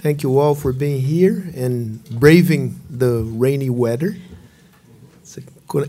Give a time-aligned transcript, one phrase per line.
[0.00, 4.16] Thank you all for being here and braving the rainy weather.
[5.20, 5.42] It's a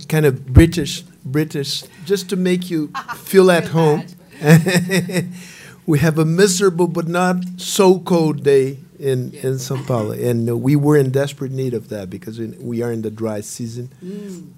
[0.10, 4.04] kind of British, British, just to make you feel at home.
[5.86, 10.58] we have a miserable but not so cold day in, in Sao Paulo, and uh,
[10.58, 13.90] we were in desperate need of that because in, we are in the dry season,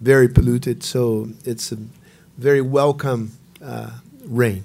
[0.01, 0.83] very polluted.
[0.83, 1.77] So it's a
[2.39, 3.33] very welcome
[3.63, 3.91] uh,
[4.25, 4.63] rain.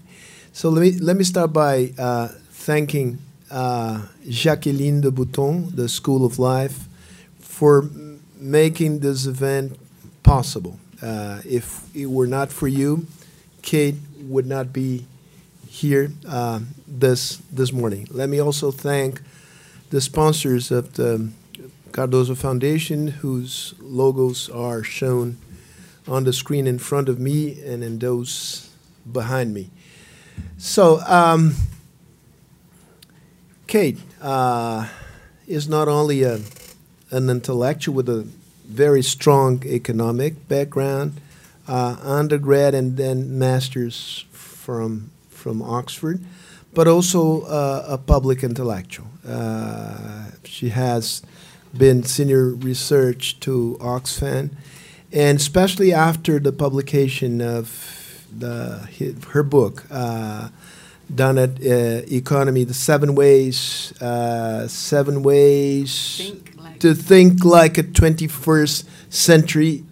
[0.55, 3.19] So let me let me start by uh, thanking
[3.51, 6.87] uh, Jacqueline de Bouton, the School of Life,
[7.41, 7.89] for
[8.37, 9.79] making this event
[10.23, 10.79] possible.
[11.01, 13.07] Uh, if it were not for you,
[13.63, 15.07] Kate would not be
[15.69, 18.09] here uh, this this morning.
[18.11, 19.23] Let me also thank
[19.91, 21.31] the sponsors of the
[21.93, 25.39] Cardoso Foundation, whose logos are shown
[26.07, 28.71] on the screen in front of me and in those
[29.11, 29.71] behind me.
[30.59, 31.55] So, um,
[33.69, 34.89] Kate uh,
[35.47, 36.41] is not only a,
[37.11, 38.27] an intellectual with a
[38.67, 41.21] very strong economic background,
[41.69, 46.21] uh, undergrad and then master's from from Oxford,
[46.75, 49.07] but also uh, a public intellectual.
[49.27, 51.23] Uh, she has
[51.77, 54.51] been senior research to Oxfam,
[55.13, 58.89] and especially after the publication of the,
[59.31, 60.49] her book, uh,
[61.15, 67.79] done at uh, Economy, the seven ways, uh, seven ways Think like to think like
[67.79, 69.85] a 21st century.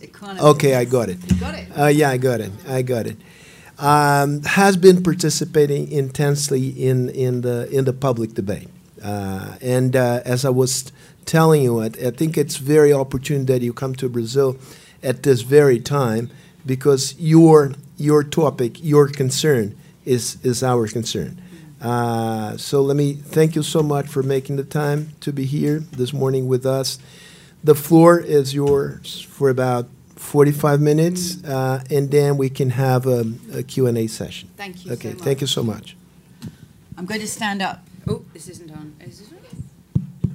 [0.00, 0.40] economy.
[0.40, 1.18] Okay, I got it.
[1.30, 1.66] You got it.
[1.78, 2.52] Uh, yeah, I got it.
[2.68, 3.16] I got it.
[3.78, 8.68] Um, has been participating intensely in, in the in the public debate,
[9.02, 10.92] uh, and uh, as I was
[11.24, 14.58] telling you, I, I think it's very opportune that you come to Brazil
[15.02, 16.28] at this very time
[16.66, 19.74] because your your topic, your concern
[20.10, 21.40] is is our concern.
[21.80, 25.78] Uh, so let me thank you so much for making the time to be here
[25.92, 26.98] this morning with us.
[27.64, 29.86] The floor is yours for about
[30.16, 33.24] 45 minutes, uh, and then we can have a,
[33.54, 34.50] a Q&A session.
[34.56, 35.96] Thank you Okay, so thank you so much.
[36.98, 37.78] I'm going to stand up.
[38.06, 38.94] Oh, this isn't on.
[39.00, 39.40] Is this on?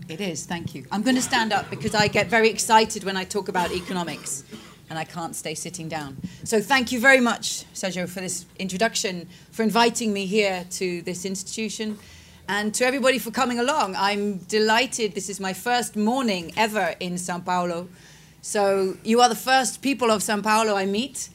[0.07, 0.85] It is, thank you.
[0.91, 4.43] I'm going to stand up because I get very excited when I talk about economics
[4.89, 6.17] and I can't stay sitting down.
[6.43, 11.25] So thank you very much, Sergio, for this introduction, for inviting me here to this
[11.25, 11.97] institution,
[12.47, 13.95] and to everybody for coming along.
[13.97, 15.15] I'm delighted.
[15.15, 17.87] This is my first morning ever in Sao Paulo.
[18.41, 21.29] So you are the first people of Sao Paulo I meet,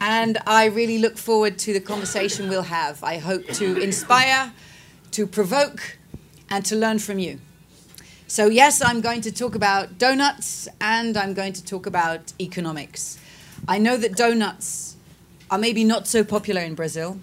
[0.00, 3.04] and I really look forward to the conversation we'll have.
[3.04, 4.52] I hope to inspire,
[5.12, 5.98] to provoke,
[6.50, 7.38] and to learn from you.
[8.28, 13.20] So, yes, I'm going to talk about donuts and I'm going to talk about economics.
[13.68, 14.96] I know that donuts
[15.48, 17.18] are maybe not so popular in Brazil.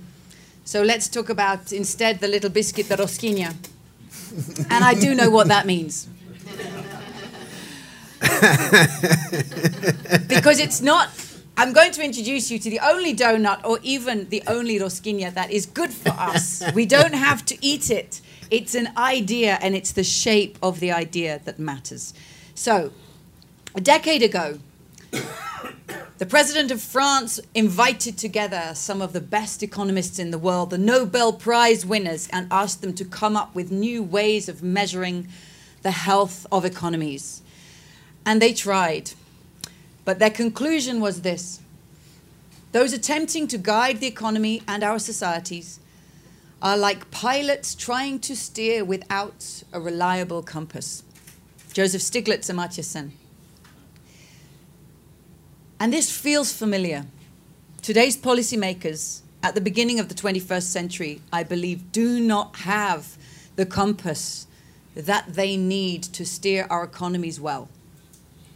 [0.64, 3.54] So, let's talk about instead the little biscuit, the rosquinha.
[4.70, 6.08] And I do know what that means.
[10.28, 11.10] because it's not.
[11.58, 15.52] I'm going to introduce you to the only donut or even the only rosquinha that
[15.52, 16.64] is good for us.
[16.74, 18.22] we don't have to eat it.
[18.50, 22.14] It's an idea and it's the shape of the idea that matters.
[22.56, 22.92] So,
[23.76, 24.60] a decade ago,
[26.18, 30.78] the president of France invited together some of the best economists in the world, the
[30.78, 35.28] Nobel Prize winners, and asked them to come up with new ways of measuring
[35.82, 37.42] the health of economies.
[38.26, 39.12] And they tried.
[40.06, 41.60] But their conclusion was this
[42.72, 45.80] those attempting to guide the economy and our societies
[46.64, 51.04] are like pilots trying to steer without a reliable compass.
[51.74, 53.12] Joseph Stiglitz, Amartya.
[55.78, 57.06] And this feels familiar.
[57.82, 63.18] Today's policymakers at the beginning of the 21st century, I believe, do not have
[63.58, 64.48] the compass
[64.96, 67.68] that they need to steer our economies well.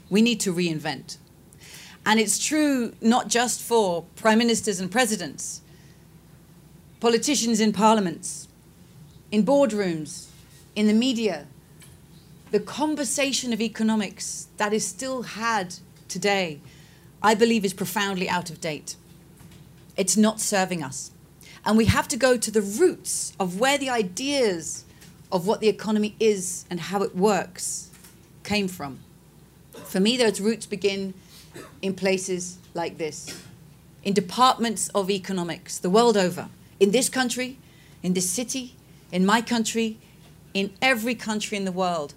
[0.09, 1.17] We need to reinvent.
[2.05, 5.61] And it's true not just for prime ministers and presidents,
[6.99, 8.47] politicians in parliaments,
[9.31, 10.27] in boardrooms,
[10.75, 11.47] in the media.
[12.51, 15.75] The conversation of economics that is still had
[16.07, 16.59] today,
[17.21, 18.95] I believe, is profoundly out of date.
[19.95, 21.11] It's not serving us.
[21.65, 24.85] And we have to go to the roots of where the ideas
[25.31, 27.89] of what the economy is and how it works
[28.43, 28.99] came from.
[29.73, 31.13] For me, those roots begin
[31.81, 33.43] in places like this,
[34.03, 36.49] in departments of economics the world over,
[36.79, 37.57] in this country,
[38.03, 38.75] in this city,
[39.11, 39.97] in my country,
[40.53, 42.13] in every country in the world.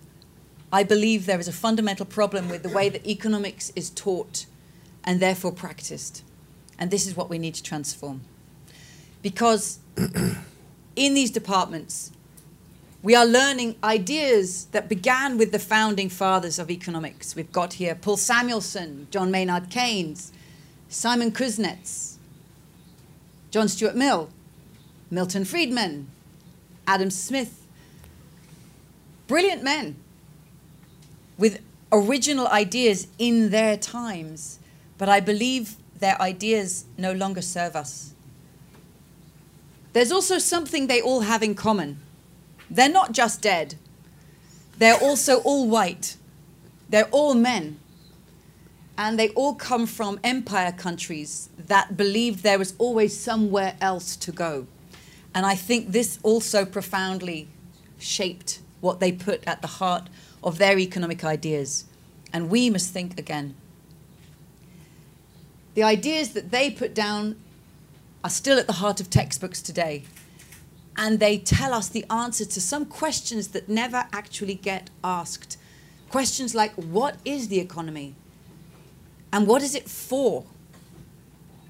[0.72, 4.46] I believe there is a fundamental problem with the way that economics is taught
[5.04, 6.22] and therefore practiced.
[6.78, 8.22] And this is what we need to transform.
[9.22, 12.12] Because in these departments,
[13.02, 17.34] We are learning ideas that began with the founding fathers of economics.
[17.34, 20.32] We've got here Paul Samuelson, John Maynard Keynes,
[20.90, 22.16] Simon Kuznets,
[23.50, 24.28] John Stuart Mill,
[25.10, 26.08] Milton Friedman,
[26.86, 27.66] Adam Smith.
[29.26, 29.96] Brilliant men
[31.38, 31.60] with
[31.92, 34.58] original ideas in their times,
[34.98, 38.14] but I believe their ideas no longer serve us.
[39.92, 42.00] There's also something they all have in common
[42.70, 43.74] they're not just dead,
[44.78, 46.16] they're also all white.
[46.88, 47.78] They're all men.
[48.96, 54.32] And they all come from empire countries that believed there was always somewhere else to
[54.32, 54.66] go.
[55.34, 57.48] And I think this also profoundly
[57.98, 60.08] shaped what they put at the heart
[60.42, 61.84] of their economic ideas.
[62.32, 63.54] And we must think again.
[65.74, 67.36] The ideas that they put down
[68.24, 70.04] are still at the heart of textbooks today
[71.00, 75.56] and they tell us the answer to some questions that never actually get asked.
[76.10, 78.14] Questions like what is the economy?
[79.32, 80.44] And what is it for?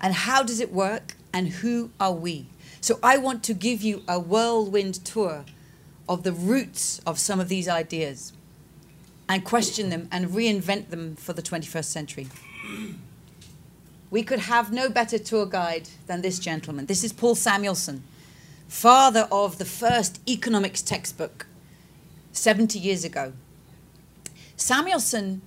[0.00, 1.14] And how does it work?
[1.32, 2.48] And who are we?
[2.80, 5.44] So I want to give you a whirlwind tour
[6.08, 8.32] of the roots of some of these ideas
[9.28, 12.28] and question them and reinvent them for the 21st century.
[14.10, 16.86] We could have no better tour guide than this gentleman.
[16.86, 18.02] This is Paul Samuelson
[18.70, 21.46] father of the first economics textbook
[22.30, 23.32] 70 years ago.
[24.56, 25.42] Samuelson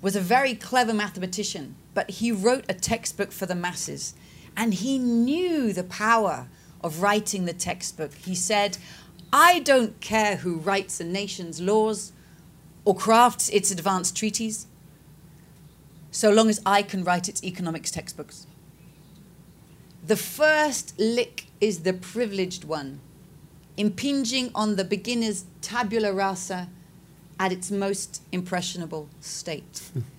[0.00, 4.14] was a very clever mathematician, but he wrote a textbook for the masses.
[4.58, 6.48] And he knew the power
[6.82, 8.12] of writing the textbook.
[8.12, 8.76] He said,
[9.32, 12.12] I don't care who writes a nation's laws
[12.84, 14.66] or crafts its advanced treaties,
[16.10, 18.48] so long as I can write its economics textbooks.
[20.04, 22.98] The first lick is the privileged one,
[23.76, 26.68] impinging on the beginner's tabula rasa
[27.38, 29.82] at its most impressionable state.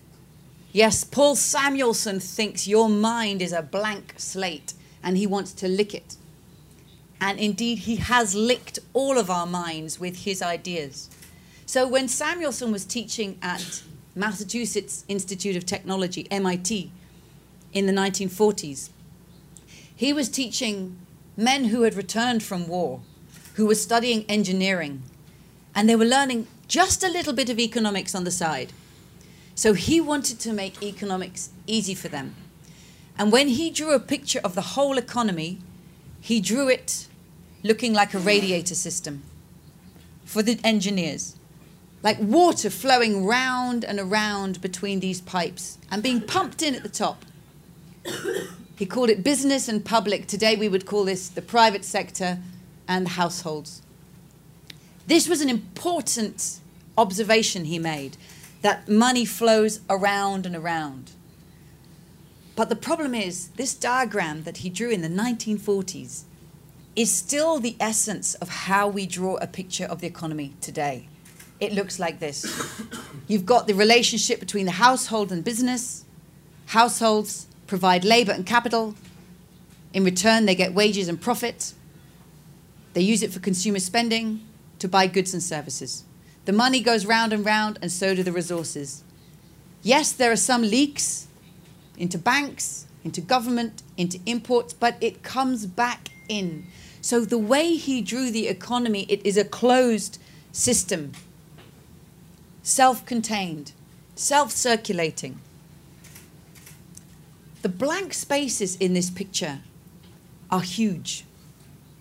[0.72, 4.74] yes, Paul Samuelson thinks your mind is a blank slate
[5.04, 6.16] and he wants to lick it.
[7.22, 11.10] And indeed, he has licked all of our minds with his ideas.
[11.66, 13.84] So when Samuelson was teaching at
[14.16, 16.92] Massachusetts Institute of Technology, MIT,
[17.74, 18.90] in the 1940s,
[19.96, 20.98] he was teaching
[21.38, 23.02] men who had returned from war,
[23.56, 25.04] who were studying engineering,
[25.76, 28.72] and they were learning just a little bit of economics on the side.
[29.60, 32.34] So he wanted to make economics easy for them.
[33.18, 35.58] And when he drew a picture of the whole economy,
[36.22, 37.10] he drew it
[37.62, 39.22] looking like a radiator system
[40.24, 41.36] for the engineers,
[42.02, 46.88] like water flowing round and around between these pipes and being pumped in at the
[46.88, 47.26] top.
[48.78, 50.26] He called it business and public.
[50.26, 52.38] Today we would call this the private sector
[52.88, 53.82] and households.
[55.08, 56.60] This was an important
[56.98, 58.16] observation he made
[58.62, 61.12] that money flows around and around.
[62.56, 66.24] But the problem is, this diagram that he drew in the 1940s
[66.96, 71.08] is still the essence of how we draw a picture of the economy today.
[71.60, 72.46] It looks like this
[73.28, 76.04] You've got the relationship between the household and business,
[76.68, 78.96] households provide labor and capital.
[79.94, 81.74] In return, they get wages and profit.
[82.94, 84.46] They use it for consumer spending
[84.80, 86.04] to buy goods and services.
[86.50, 89.04] The money goes round and round, and so do the resources.
[89.84, 91.28] Yes, there are some leaks
[91.96, 96.66] into banks, into government, into imports, but it comes back in.
[97.02, 100.18] So the way he drew the economy, it is a closed
[100.52, 101.12] system,
[102.64, 103.74] self-contained,
[104.16, 105.40] self-circulating.
[107.62, 109.60] The blank spaces in this picture
[110.50, 111.26] are huge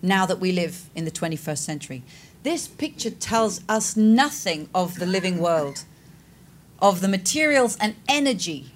[0.01, 2.01] now that we live in the 21st century.
[2.43, 5.83] This picture tells us nothing of the living world,
[6.81, 8.71] of the materials and energy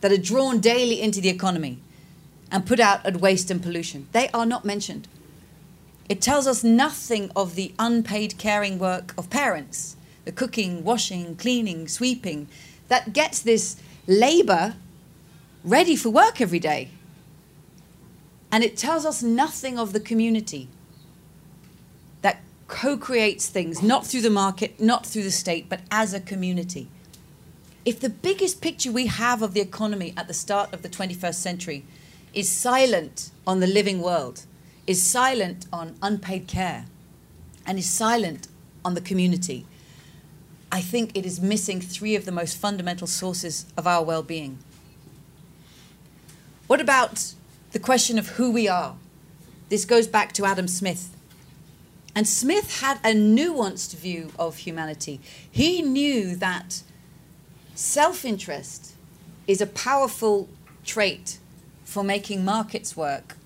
[0.00, 1.78] that are drawn daily into the economy
[2.52, 4.08] and put out at waste and pollution.
[4.12, 5.08] They are not mentioned.
[6.08, 11.88] It tells us nothing of the unpaid caring work of parents, the cooking, washing, cleaning,
[11.88, 12.48] sweeping,
[12.88, 13.76] that gets this
[14.06, 14.74] labor
[15.64, 16.90] ready for work every day.
[18.52, 20.68] And it tells us nothing of the community
[22.70, 26.88] co creates things, not through the market, not through the state, but as a community.
[27.84, 31.34] If the biggest picture we have of the economy at the start of the 21st
[31.34, 31.84] century
[32.32, 34.46] is silent on the living world,
[34.86, 36.86] is silent on unpaid care,
[37.66, 38.48] and is silent
[38.84, 39.66] on the community,
[40.72, 44.58] I think it is missing three of the most fundamental sources of our well being.
[46.68, 47.34] What about
[47.72, 48.94] the question of who we are?
[49.68, 51.16] This goes back to Adam Smith.
[52.14, 55.20] And Smith had a nuanced view of humanity.
[55.50, 56.82] He knew that
[57.74, 58.94] self interest
[59.46, 60.48] is a powerful
[60.84, 61.38] trait
[61.84, 63.36] for making markets work,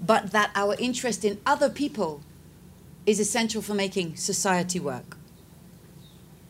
[0.00, 2.22] but that our interest in other people
[3.06, 5.16] is essential for making society work.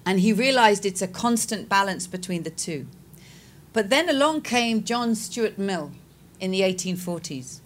[0.04, 2.86] And he realized it's a constant balance between the two.
[3.72, 5.92] But then along came John Stuart Mill
[6.40, 7.60] in the 1840s.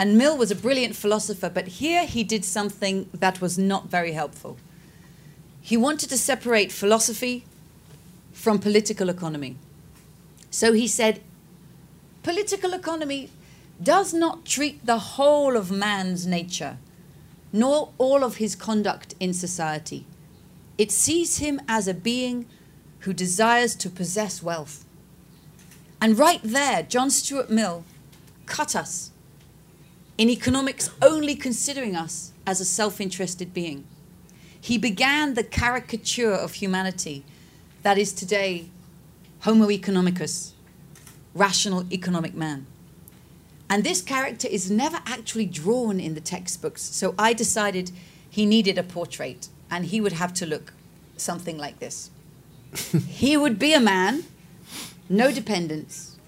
[0.00, 4.12] And Mill was a brilliant philosopher, but here he did something that was not very
[4.12, 4.56] helpful.
[5.60, 7.44] He wanted to separate philosophy
[8.32, 9.58] from political economy.
[10.50, 11.20] So he said,
[12.22, 13.28] political economy
[13.82, 16.78] does not treat the whole of man's nature,
[17.52, 20.06] nor all of his conduct in society.
[20.78, 22.46] It sees him as a being
[23.00, 24.86] who desires to possess wealth.
[26.00, 27.84] And right there, John Stuart Mill
[28.46, 29.09] cut us
[30.20, 33.86] in economics only considering us as a self interested being.
[34.60, 37.24] He began the caricature of humanity
[37.80, 38.68] that is today
[39.40, 40.52] Homo economicus,
[41.34, 42.66] rational economic man.
[43.70, 47.90] And this character is never actually drawn in the textbooks, so I decided
[48.28, 50.74] he needed a portrait, and he would have to look
[51.16, 52.10] something like this.
[53.08, 54.24] he would be a man,
[55.08, 56.18] no dependents,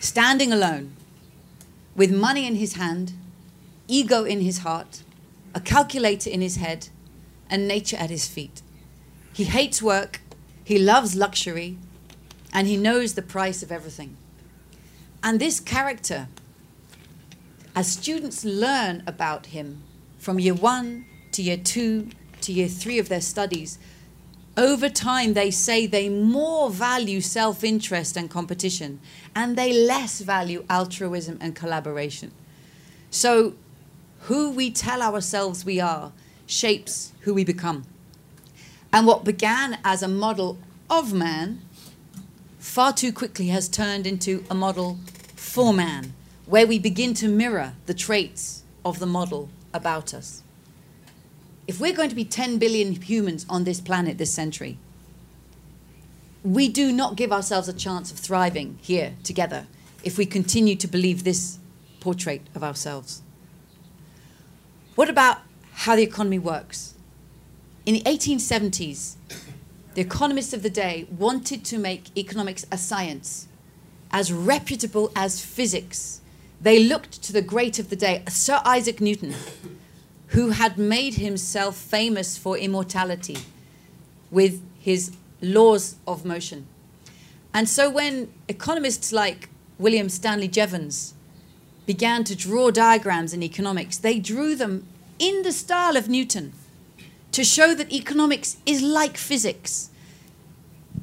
[0.00, 0.96] standing alone,
[1.94, 3.12] with money in his hand,
[3.88, 5.02] ego in his heart,
[5.54, 6.88] a calculator in his head,
[7.50, 8.62] and nature at his feet.
[9.32, 10.20] He hates work,
[10.62, 11.78] he loves luxury,
[12.52, 14.16] and he knows the price of everything.
[15.22, 16.28] And this character,
[17.74, 19.82] as students learn about him
[20.18, 22.10] from year one to year two
[22.42, 23.78] to year three of their studies,
[24.56, 29.00] over time they say they more value self interest and competition,
[29.34, 32.32] and they less value altruism and collaboration.
[33.10, 33.54] So,
[34.20, 36.12] who we tell ourselves we are
[36.46, 37.84] shapes who we become.
[38.92, 40.58] And what began as a model
[40.88, 41.60] of man
[42.58, 44.98] far too quickly has turned into a model
[45.36, 46.12] for man,
[46.46, 50.42] where we begin to mirror the traits of the model about us.
[51.66, 54.78] If we're going to be 10 billion humans on this planet this century,
[56.42, 59.66] we do not give ourselves a chance of thriving here together
[60.04, 61.58] if we continue to believe this
[62.00, 63.22] portrait of ourselves.
[64.98, 65.42] What about
[65.74, 66.94] how the economy works?
[67.86, 69.14] In the 1870s,
[69.94, 73.46] the economists of the day wanted to make economics a science
[74.10, 76.20] as reputable as physics.
[76.60, 79.36] They looked to the great of the day, Sir Isaac Newton,
[80.34, 83.38] who had made himself famous for immortality
[84.32, 86.66] with his laws of motion.
[87.54, 91.14] And so when economists like William Stanley Jevons
[91.88, 94.86] began to draw diagrams in economics, they drew them
[95.18, 96.52] in the style of Newton
[97.32, 99.88] to show that economics is like physics.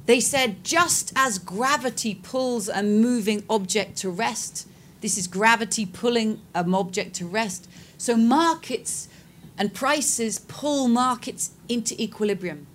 [0.05, 4.67] They said, just as gravity pulls a moving object to rest,
[5.01, 7.67] this is gravity pulling an object to rest.
[7.97, 9.09] So markets
[9.57, 12.67] and prices pull markets into equilibrium.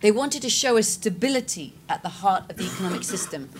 [0.00, 3.50] They wanted to show a stability at the heart of the economic system.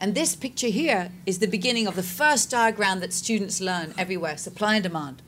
[0.00, 4.36] And this picture here is the beginning of the first diagram that students learn everywhere
[4.36, 5.22] supply and demand.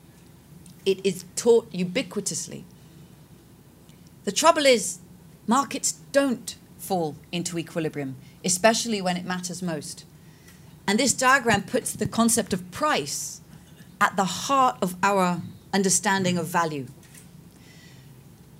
[0.85, 2.63] It is taught ubiquitously.
[4.25, 4.99] The trouble is,
[5.47, 10.05] markets don't fall into equilibrium, especially when it matters most.
[10.87, 13.41] And this diagram puts the concept of price
[13.99, 15.41] at the heart of our
[15.73, 16.87] understanding of value.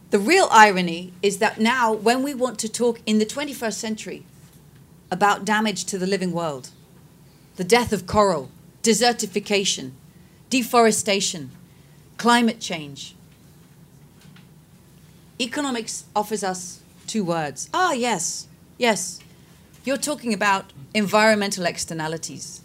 [0.10, 4.26] The real irony is that now, when we want to talk in the 21st century
[5.12, 6.70] about damage to the living world,
[7.56, 8.50] the death of coral,
[8.84, 9.92] desertification,
[10.50, 11.52] deforestation,
[12.18, 13.16] climate change,
[15.40, 17.70] economics offers us two words.
[17.74, 18.48] Ah, yes,
[18.78, 19.20] yes.
[19.86, 22.62] You're talking about environmental externalities.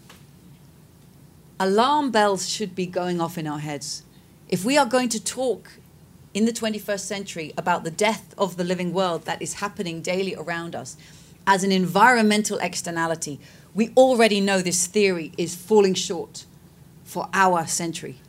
[1.61, 4.03] Alarm bells should be going off in our heads.
[4.49, 5.71] If we are going to talk
[6.35, 10.35] in the 21st century about the death of the living world that is happening daily
[10.35, 10.97] around us
[11.47, 13.41] as an environmental externality,
[13.75, 16.45] we already know this theory is falling short
[17.05, 18.21] for our century.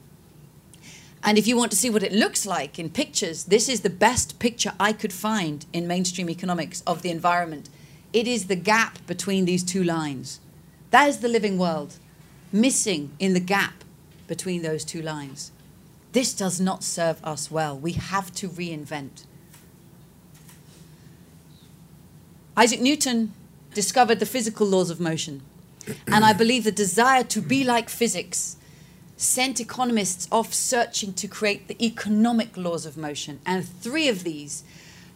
[1.24, 3.90] And if you want to see what it looks like in pictures, this is the
[3.90, 7.70] best picture I could find in mainstream economics of the environment.
[8.14, 10.40] It is the gap between these two lines.
[10.92, 11.96] That is the living world,
[12.52, 13.84] missing in the gap
[14.28, 15.52] between those two lines.
[16.12, 17.78] This does not serve us well.
[17.78, 19.26] We have to reinvent.
[22.58, 23.34] Isaac Newton
[23.74, 25.42] discovered the physical laws of motion.
[26.08, 28.56] And I believe the desire to be like physics
[29.18, 33.40] sent economists off searching to create the economic laws of motion.
[33.46, 34.64] And three of these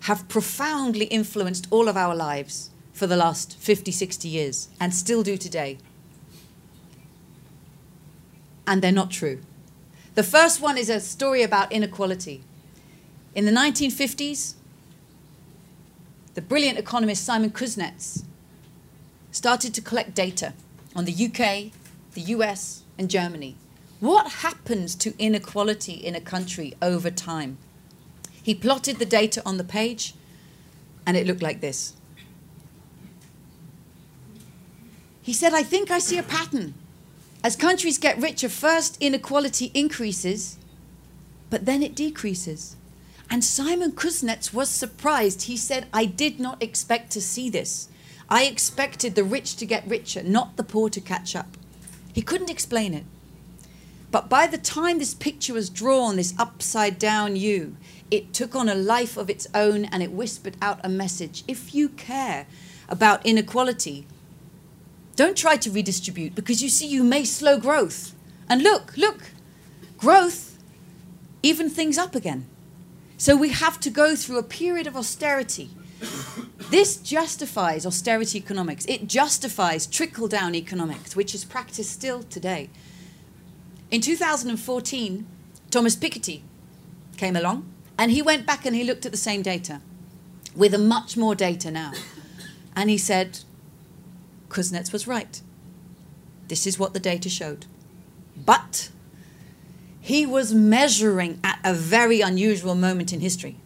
[0.01, 5.23] have profoundly influenced all of our lives for the last 50, 60 years and still
[5.23, 5.77] do today.
[8.67, 9.39] And they're not true.
[10.15, 12.43] The first one is a story about inequality.
[13.33, 14.55] In the 1950s,
[16.39, 18.23] the brilliant economist Simon Kuznets
[19.29, 20.53] started to collect data
[20.95, 21.73] on the UK,
[22.13, 23.57] the US, and Germany.
[23.99, 27.57] What happens to inequality in a country over time?
[28.41, 30.13] He plotted the data on the page,
[31.05, 31.91] and it looked like this.
[35.21, 36.73] He said, I think I see a pattern.
[37.43, 40.57] As countries get richer, first inequality increases,
[41.49, 42.77] but then it decreases.
[43.29, 45.43] And Simon Kuznets was surprised.
[45.43, 47.89] He said, I did not expect to see this.
[48.27, 51.57] I expected the rich to get richer, not the poor to catch up.
[52.13, 53.05] He couldn't explain it.
[54.11, 57.75] But by the time this picture was drawn, this upside down U,
[58.09, 61.43] it took on a life of its own and it whispered out a message.
[61.47, 62.47] If you care
[62.87, 64.07] about inequality,
[65.15, 68.15] don't try to redistribute because you see, you may slow growth.
[68.47, 69.31] And look, look,
[69.97, 70.57] growth
[71.43, 72.47] even things up again.
[73.19, 75.69] So we have to go through a period of austerity.
[76.69, 78.85] This justifies austerity economics.
[78.85, 82.69] It justifies trickle down economics, which is practiced still today.
[83.91, 85.27] In 2014,
[85.69, 86.43] Thomas Piketty
[87.17, 89.81] came along and he went back and he looked at the same data
[90.55, 91.91] with a much more data now.
[92.73, 93.39] And he said,
[94.47, 95.41] Kuznets was right.
[96.47, 97.65] This is what the data showed.
[98.37, 98.91] But
[100.01, 103.57] he was measuring at a very unusual moment in history.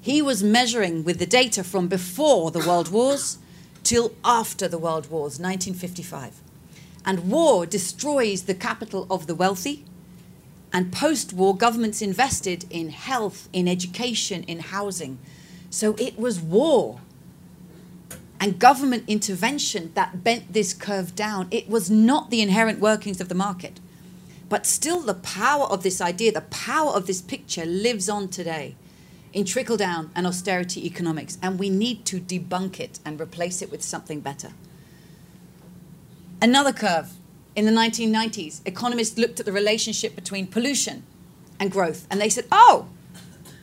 [0.00, 3.38] He was measuring with the data from before the World Wars
[3.82, 6.40] till after the World Wars, 1955.
[7.04, 9.84] And war destroys the capital of the wealthy.
[10.72, 15.18] And post war, governments invested in health, in education, in housing.
[15.70, 17.00] So it was war
[18.40, 21.48] and government intervention that bent this curve down.
[21.50, 23.80] It was not the inherent workings of the market.
[24.48, 28.76] But still, the power of this idea, the power of this picture lives on today
[29.32, 31.36] in trickle down and austerity economics.
[31.42, 34.52] And we need to debunk it and replace it with something better.
[36.40, 37.12] Another curve.
[37.56, 41.04] In the 1990s, economists looked at the relationship between pollution
[41.58, 42.88] and growth, and they said, oh,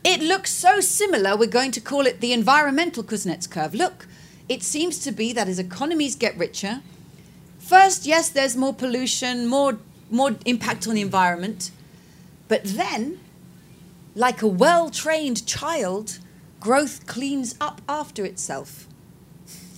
[0.04, 3.76] it looks so similar, we're going to call it the environmental Kuznets curve.
[3.76, 4.08] Look,
[4.50, 6.82] it seems to be that as economies get richer,
[7.60, 9.78] first, yes, there's more pollution, more
[10.13, 11.71] more impact on the environment.
[12.47, 13.19] But then,
[14.15, 16.19] like a well trained child,
[16.60, 18.88] growth cleans up after itself.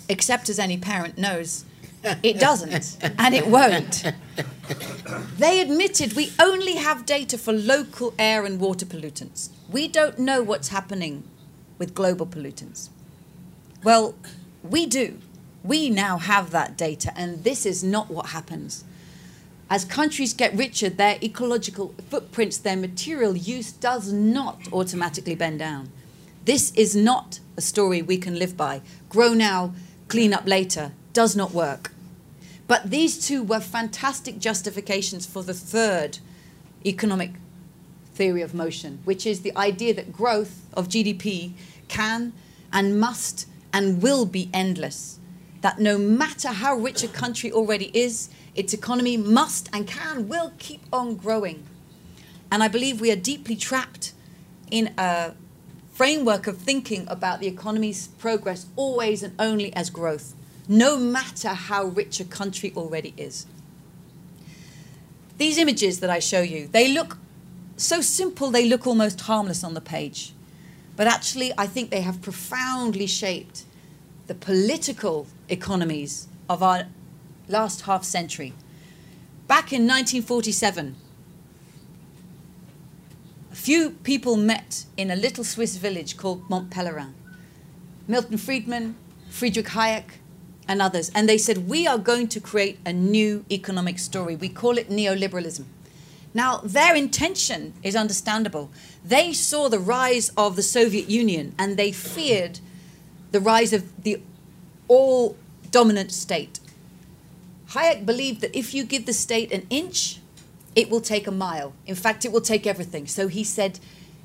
[0.07, 1.65] Except as any parent knows,
[2.21, 4.03] it doesn't, and it won't.
[5.37, 9.49] They admitted we only have data for local air and water pollutants.
[9.71, 11.23] We don't know what's happening
[11.79, 12.89] with global pollutants.
[13.83, 14.15] Well,
[14.61, 15.19] we do.
[15.63, 18.83] We now have that data, and this is not what happens
[19.69, 25.91] as countries get richer, their ecological footprints, their material use does not automatically bend down.
[26.45, 28.81] This is not a story we can live by.
[29.09, 29.73] Grow now,
[30.07, 31.91] clean up later does not work.
[32.67, 36.19] But these two were fantastic justifications for the third
[36.85, 37.31] economic
[38.13, 41.53] theory of motion, which is the idea that growth of GDP
[41.87, 42.33] can
[42.71, 45.19] and must and will be endless.
[45.61, 50.53] That no matter how rich a country already is, its economy must and can, will
[50.57, 51.65] keep on growing.
[52.51, 54.13] And I believe we are deeply trapped
[54.71, 55.33] in a
[55.93, 60.33] framework of thinking about the economy's progress always and only as growth,
[60.67, 63.45] no matter how rich a country already is.
[65.37, 67.17] These images that I show you, they look
[67.77, 70.33] so simple, they look almost harmless on the page.
[70.95, 73.65] But actually, I think they have profoundly shaped
[74.27, 76.85] the political economies of our
[77.47, 78.53] last half century.
[79.47, 80.95] Back in 1947,
[83.51, 87.13] a few people met in a little Swiss village called Mont Pelerin.
[88.07, 88.95] Milton Friedman,
[89.29, 90.19] Friedrich Hayek,
[90.67, 91.11] and others.
[91.13, 94.35] And they said, We are going to create a new economic story.
[94.35, 95.65] We call it neoliberalism.
[96.33, 98.69] Now, their intention is understandable.
[99.03, 102.59] They saw the rise of the Soviet Union and they feared
[103.31, 104.21] the rise of the
[104.87, 105.37] all
[105.71, 106.59] dominant state.
[107.75, 110.19] Hayek believed that if you give the state an inch,
[110.75, 111.73] it will take a mile.
[111.85, 113.05] In fact, it will take everything.
[113.05, 113.79] So he said,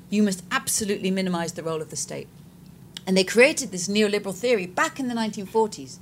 [0.09, 2.27] you must absolutely minimize the role of the state.
[3.05, 5.97] And they created this neoliberal theory back in the 1940s.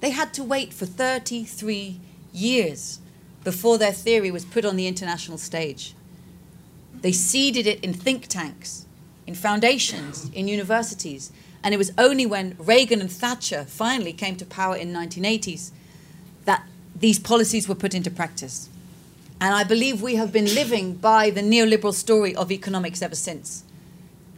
[0.00, 1.98] They had to wait for 33
[2.32, 2.98] years
[3.44, 5.94] before their theory was put on the international stage.
[6.92, 8.86] They seeded it in think tanks,
[9.26, 11.32] in foundations, in universities.
[11.62, 15.81] And it was only when Reagan and Thatcher finally came to power in 1980s that
[16.94, 18.68] these policies were put into practice.
[19.40, 23.64] And I believe we have been living by the neoliberal story of economics ever since.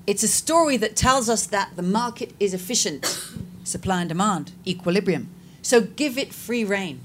[0.07, 3.05] It's a story that tells us that the market is efficient,
[3.65, 5.29] supply and demand, equilibrium.
[5.63, 7.01] So give it free rein.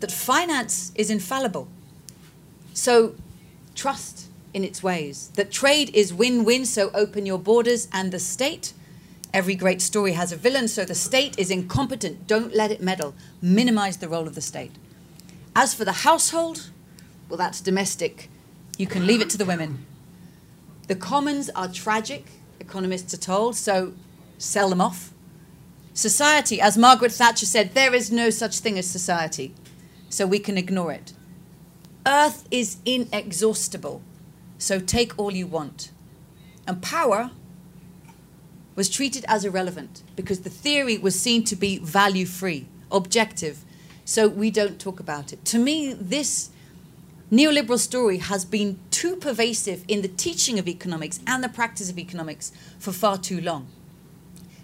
[0.00, 1.68] That finance is infallible.
[2.74, 3.14] So
[3.74, 5.30] trust in its ways.
[5.34, 7.88] That trade is win win, so open your borders.
[7.92, 8.72] And the state,
[9.32, 12.26] every great story has a villain, so the state is incompetent.
[12.26, 13.14] Don't let it meddle.
[13.40, 14.72] Minimize the role of the state.
[15.54, 16.70] As for the household,
[17.28, 18.28] well, that's domestic.
[18.78, 19.86] You can leave it to the women.
[20.88, 22.26] The commons are tragic,
[22.60, 23.92] economists are told, so
[24.38, 25.12] sell them off.
[25.94, 29.54] Society, as Margaret Thatcher said, there is no such thing as society,
[30.08, 31.12] so we can ignore it.
[32.06, 34.02] Earth is inexhaustible,
[34.58, 35.90] so take all you want.
[36.66, 37.30] And power
[38.74, 43.64] was treated as irrelevant because the theory was seen to be value free, objective,
[44.04, 45.44] so we don't talk about it.
[45.46, 46.50] To me, this
[47.30, 51.98] neoliberal story has been too pervasive in the teaching of economics and the practice of
[51.98, 53.68] economics for far too long.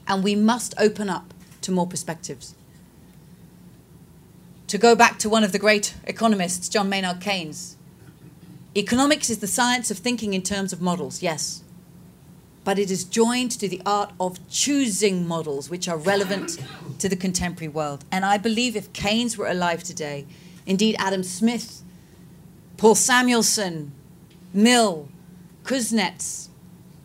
[0.07, 2.55] And we must open up to more perspectives.
[4.69, 7.77] To go back to one of the great economists, John Maynard Keynes,
[8.77, 11.63] economics is the science of thinking in terms of models, yes.
[12.69, 16.59] But it is joined to the art of choosing models which are relevant
[16.99, 18.05] to the contemporary world.
[18.13, 20.27] And I believe if Keynes were alive today,
[20.67, 21.81] indeed Adam Smith,
[22.77, 23.93] Paul Samuelson,
[24.53, 25.09] Mill,
[25.65, 26.49] Kuznets,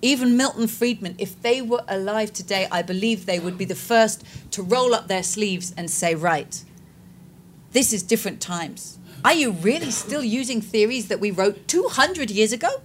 [0.02, 4.22] even Milton Friedman, if they were alive today, I believe they would be the first
[4.52, 6.62] to roll up their sleeves and say, right,
[7.72, 9.00] this is different times.
[9.24, 12.82] Are you really still using theories that we wrote 200 years ago?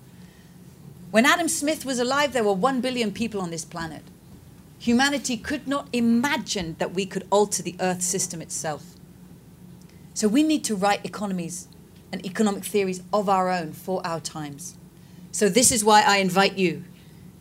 [1.10, 4.02] When Adam Smith was alive, there were 1 billion people on this planet.
[4.78, 8.94] Humanity could not imagine that we could alter the Earth system itself.
[10.12, 11.66] So we need to write economies
[12.12, 14.76] and economic theories of our own for our times.
[15.32, 16.84] So, this is why I invite you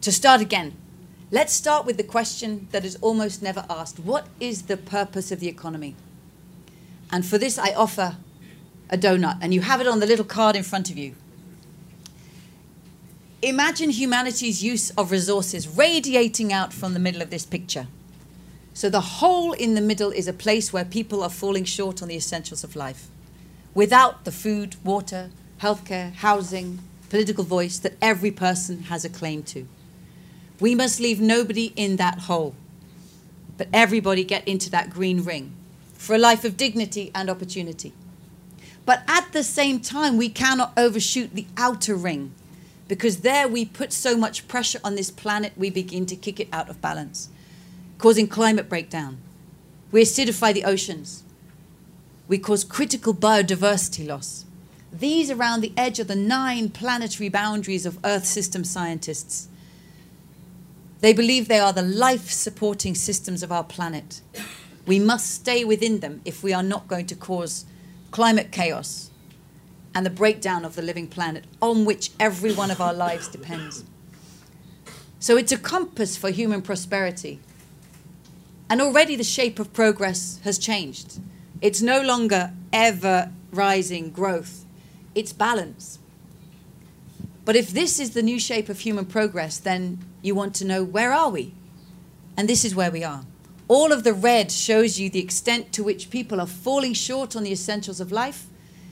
[0.02, 0.74] to start again.
[1.32, 5.40] Let's start with the question that is almost never asked What is the purpose of
[5.40, 5.96] the economy?
[7.12, 8.18] And for this, I offer
[8.90, 11.16] a donut, and you have it on the little card in front of you.
[13.44, 17.86] Imagine humanity's use of resources radiating out from the middle of this picture.
[18.74, 22.08] So, the hole in the middle is a place where people are falling short on
[22.08, 23.10] the essentials of life
[23.76, 25.30] without the food, water,
[25.62, 26.80] healthcare, housing,
[27.12, 29.68] political voice that every person has a claim to.
[30.60, 32.56] We must leave nobody in that hole,
[33.56, 35.54] but everybody get into that green ring
[35.94, 37.94] for a life of dignity and opportunity.
[38.84, 42.34] But at the same time, we cannot overshoot the outer ring
[42.88, 46.48] because there we put so much pressure on this planet, we begin to kick it
[46.52, 47.30] out of balance,
[47.98, 49.18] causing climate breakdown.
[49.92, 51.24] We acidify the oceans
[52.28, 54.46] we cause critical biodiversity loss.
[54.92, 59.48] These around the edge of the nine planetary boundaries of Earth system scientists.
[61.00, 64.22] They believe they are the life supporting systems of our planet.
[64.86, 67.66] We must stay within them if we are not going to cause
[68.12, 69.07] climate chaos
[69.98, 73.84] and the breakdown of the living planet on which every one of our lives depends.
[75.20, 77.40] So it's a compass for human prosperity.
[78.70, 81.20] And already the shape of progress has changed.
[81.62, 84.66] It's no longer ever rising growth,
[85.16, 85.98] it's balance.
[87.44, 90.84] But if this is the new shape of human progress, then you want to know
[90.84, 91.56] where are we?
[92.38, 93.24] And this is where we are.
[93.68, 97.42] All of the red shows you the extent to which people are falling short on
[97.42, 98.46] the essentials of life.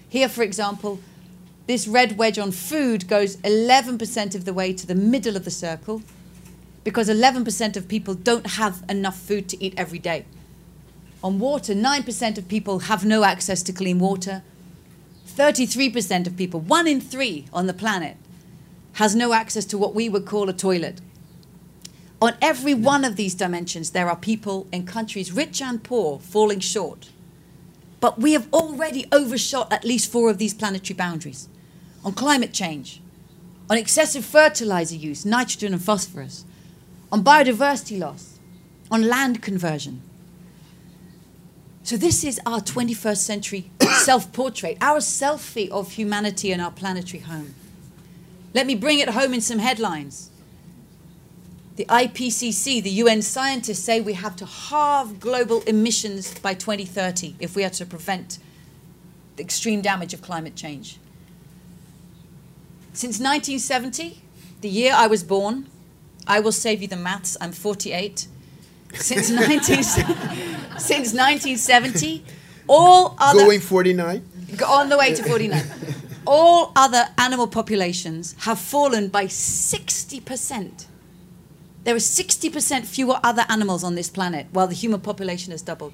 [0.09, 0.99] Here, for example,
[1.67, 5.51] this red wedge on food goes 11% of the way to the middle of the
[5.51, 6.03] circle
[6.83, 10.25] because 11% of people don't have enough food to eat every day.
[11.23, 14.43] On water, 9% of people have no access to clean water.
[15.27, 18.15] 33% of people, one in three on the planet,
[18.93, 21.01] has no access to what we would call a toilet.
[22.21, 26.59] On every one of these dimensions, there are people in countries, rich and poor, falling
[26.59, 27.09] short.
[28.05, 31.49] But we have already overshot at least four of these planetary boundaries
[32.03, 33.01] on climate change,
[33.67, 36.45] on excessive fertilizer use, nitrogen and phosphorus,
[37.11, 38.37] on biodiversity loss,
[38.91, 40.03] on land conversion.
[41.81, 43.71] So, this is our 21st century
[44.03, 47.55] self portrait, our selfie of humanity and our planetary home.
[48.53, 50.29] Let me bring it home in some headlines.
[51.75, 57.55] The IPCC, the UN scientists say we have to halve global emissions by 2030 if
[57.55, 58.39] we are to prevent
[59.35, 60.97] the extreme damage of climate change.
[62.93, 64.21] Since 1970,
[64.61, 65.67] the year I was born,
[66.25, 68.27] I will save you the maths, I'm 48.
[68.93, 72.23] Since, 19, since 1970,
[72.67, 73.39] all other.
[73.39, 74.25] Going 49?
[74.65, 75.61] On the way to 49.
[76.25, 80.85] all other animal populations have fallen by 60%.
[81.85, 85.93] There are 60% fewer other animals on this planet while the human population has doubled.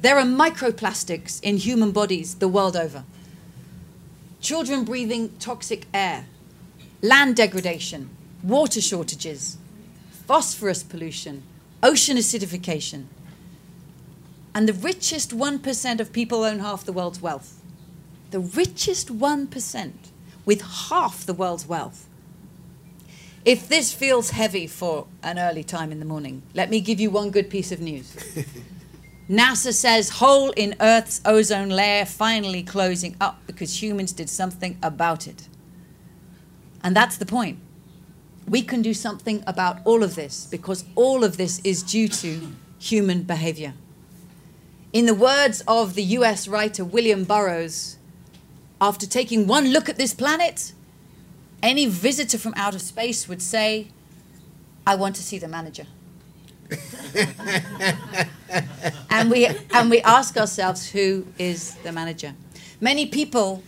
[0.00, 3.04] There are microplastics in human bodies the world over.
[4.40, 6.26] Children breathing toxic air,
[7.00, 8.10] land degradation,
[8.42, 9.56] water shortages,
[10.26, 11.44] phosphorus pollution,
[11.80, 13.04] ocean acidification.
[14.52, 17.62] And the richest 1% of people own half the world's wealth.
[18.32, 19.92] The richest 1%
[20.44, 22.07] with half the world's wealth.
[23.48, 27.08] If this feels heavy for an early time in the morning, let me give you
[27.08, 28.14] one good piece of news.
[29.30, 35.26] NASA says hole in Earth's ozone layer finally closing up because humans did something about
[35.26, 35.48] it.
[36.84, 37.58] And that's the point.
[38.46, 42.52] We can do something about all of this because all of this is due to
[42.78, 43.72] human behavior.
[44.92, 47.96] In the words of the US writer William Burroughs,
[48.78, 50.74] after taking one look at this planet,
[51.62, 53.88] any visitor from outer space would say,
[54.86, 55.86] I want to see the manager.
[59.10, 62.34] and we and we ask ourselves who is the manager?
[62.80, 63.62] Many people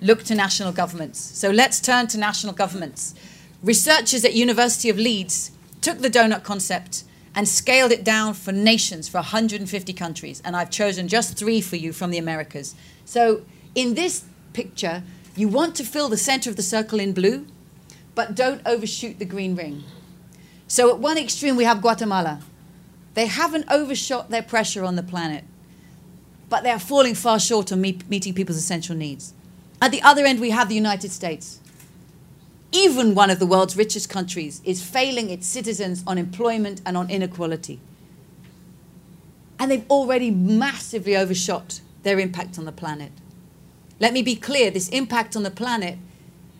[0.00, 1.18] look to national governments.
[1.18, 3.14] So let's turn to national governments.
[3.62, 9.08] Researchers at university of leeds took the donut concept and scaled it down for nations
[9.08, 10.40] for 150 countries.
[10.44, 12.74] And i've chosen just three for you from the americas.
[13.04, 13.42] So
[13.74, 15.02] in this picture
[15.38, 17.46] you want to fill the center of the circle in blue,
[18.14, 19.84] but don't overshoot the green ring.
[20.66, 22.40] So at one extreme, we have Guatemala.
[23.14, 25.44] They haven't overshot their pressure on the planet,
[26.48, 29.34] but they are falling far short on meet, meeting people's essential needs.
[29.80, 31.60] At the other end, we have the United States.
[32.72, 37.08] Even one of the world's richest countries is failing its citizens on employment and on
[37.08, 37.80] inequality.
[39.58, 43.12] And they've already massively overshot their impact on the planet.
[44.00, 45.98] Let me be clear this impact on the planet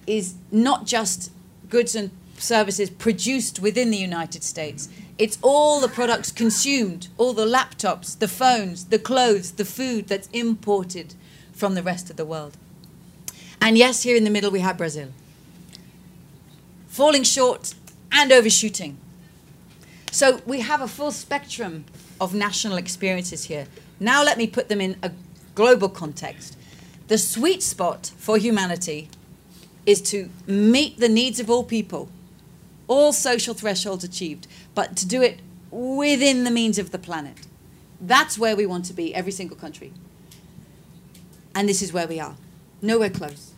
[0.06, 1.30] is not just
[1.68, 4.88] goods and services produced within the United States.
[5.18, 10.28] It's all the products consumed, all the laptops, the phones, the clothes, the food that's
[10.32, 11.14] imported
[11.52, 12.56] from the rest of the world.
[13.60, 15.08] And yes, here in the middle we have Brazil.
[16.86, 17.74] Falling short
[18.12, 18.96] and overshooting.
[20.10, 21.84] So we have a full spectrum
[22.20, 23.66] of national experiences here.
[24.00, 25.12] Now let me put them in a
[25.54, 26.56] global context.
[27.08, 29.08] The sweet spot for humanity
[29.86, 32.10] is to meet the needs of all people,
[32.86, 35.40] all social thresholds achieved, but to do it
[35.70, 37.46] within the means of the planet.
[37.98, 39.92] That's where we want to be, every single country.
[41.54, 42.36] And this is where we are.
[42.82, 43.52] Nowhere close.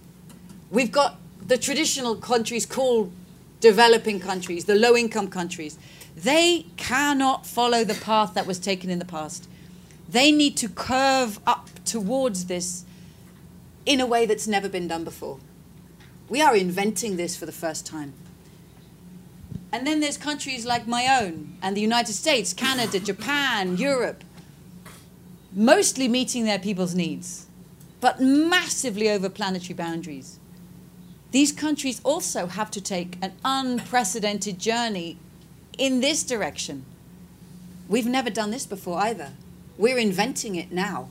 [0.70, 3.12] We've got the traditional countries called
[3.58, 5.76] developing countries, the low income countries.
[6.16, 9.48] They cannot follow the path that was taken in the past.
[10.08, 12.84] They need to curve up towards this
[13.86, 15.38] in a way that's never been done before.
[16.28, 18.14] We are inventing this for the first time.
[19.72, 24.24] And then there's countries like my own and the United States, Canada, Japan, Europe,
[25.52, 27.46] mostly meeting their people's needs,
[28.00, 30.38] but massively over planetary boundaries.
[31.30, 35.16] These countries also have to take an unprecedented journey
[35.78, 36.84] in this direction.
[37.88, 39.30] We've never done this before either.
[39.78, 41.08] We're inventing it now.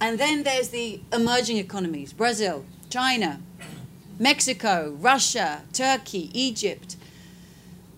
[0.00, 3.40] And then there's the emerging economies Brazil, China,
[4.18, 6.96] Mexico, Russia, Turkey, Egypt,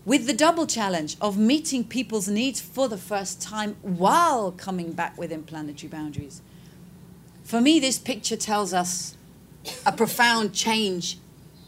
[0.04, 5.18] with the double challenge of meeting people's needs for the first time while coming back
[5.18, 6.40] within planetary boundaries.
[7.44, 9.16] For me, this picture tells us
[9.84, 11.18] a profound change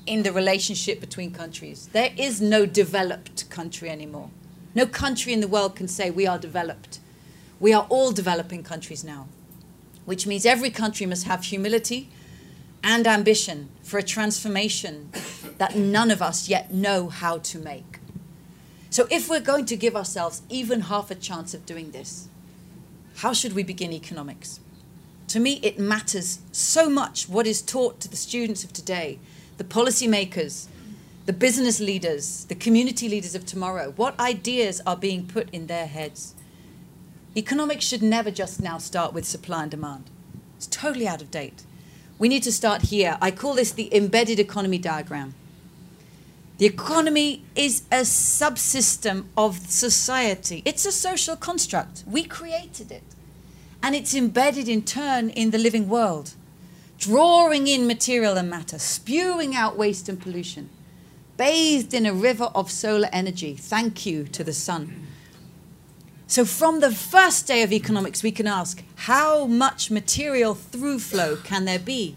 [0.07, 1.89] in the relationship between countries.
[1.93, 4.31] There is no developed country anymore.
[4.75, 7.01] No country in the world can say we are developed.
[7.59, 9.27] We are all developing countries now
[10.11, 12.09] which means every country must have humility
[12.83, 15.09] and ambition for a transformation
[15.59, 18.01] that none of us yet know how to make.
[18.91, 22.27] So, if we're going to give ourselves even half a chance of doing this,
[23.19, 24.59] how should we begin economics?
[25.29, 29.21] To me, it matters so much what is taught to the students of today,
[29.59, 30.67] the policymakers,
[31.27, 33.93] the business leaders, the community leaders of tomorrow.
[33.95, 36.35] What ideas are being put in their heads?
[37.37, 40.05] Economics should never just now start with supply and demand.
[40.57, 41.63] It's totally out of date.
[42.19, 43.17] We need to start here.
[43.21, 45.35] I call this the embedded economy diagram.
[46.59, 50.63] The economy is a subsystem of society.
[50.67, 52.05] It's a social construct.
[52.07, 53.05] We created it.
[53.83, 56.35] And it's embedded in turn in the living world,
[56.99, 60.69] drawing in material and matter, spewing out waste and pollution,
[61.39, 63.55] bathed in a river of solar energy.
[63.55, 65.07] Thank you to the sun.
[66.31, 71.35] So, from the first day of economics, we can ask how much material through flow
[71.35, 72.15] can there be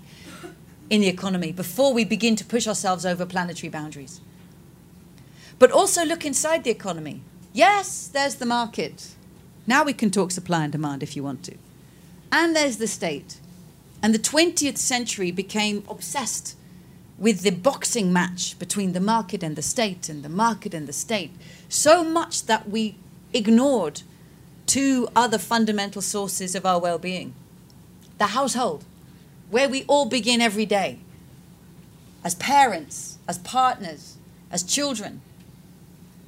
[0.87, 4.21] in the economy before we begin to push ourselves over planetary boundaries?
[5.57, 7.21] But also look inside the economy.
[7.53, 9.15] Yes, there's the market.
[9.65, 11.55] Now we can talk supply and demand if you want to.
[12.31, 13.39] And there's the state.
[14.03, 16.55] And the 20th century became obsessed
[17.17, 20.93] with the boxing match between the market and the state and the market and the
[20.93, 21.31] state.
[21.67, 22.95] So much that we
[23.33, 24.01] ignored
[24.65, 27.33] two other fundamental sources of our well being
[28.19, 28.85] the household,
[29.49, 30.99] where we all begin every day
[32.23, 34.17] as parents, as partners,
[34.49, 35.21] as children.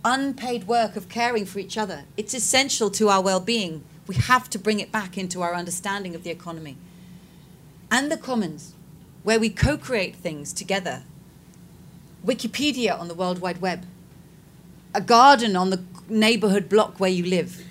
[0.03, 2.03] Unpaid work of caring for each other.
[2.17, 3.83] It's essential to our well being.
[4.07, 6.77] We have to bring it back into our understanding of the economy.
[7.89, 8.73] And the commons,
[9.23, 11.03] where we co create things together.
[12.25, 13.85] Wikipedia on the World Wide Web,
[14.95, 17.62] a garden on the neighborhood block where you live,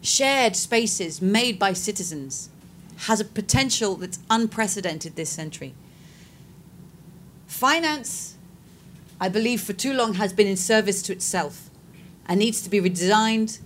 [0.00, 2.48] shared spaces made by citizens
[2.96, 5.74] has a potential that's unprecedented this century.
[7.46, 8.36] Finance,
[9.20, 11.68] I believe, for too long has been in service to itself
[12.26, 13.60] and needs to be redesigned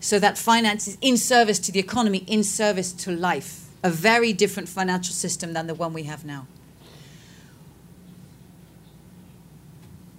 [0.00, 3.66] so that finance is in service to the economy, in service to life.
[3.82, 6.46] A very different financial system than the one we have now.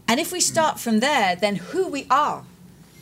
[0.10, 2.44] And if we start from there, then who we are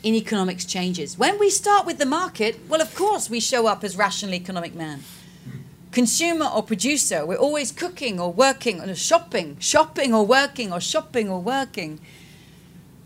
[0.02, 1.16] in economics changes.
[1.16, 4.74] When we start with the market, well, of course, we show up as rational economic
[4.74, 5.02] man.
[5.90, 11.30] Consumer or producer, we're always cooking or working or shopping, shopping or working or shopping
[11.30, 11.98] or working.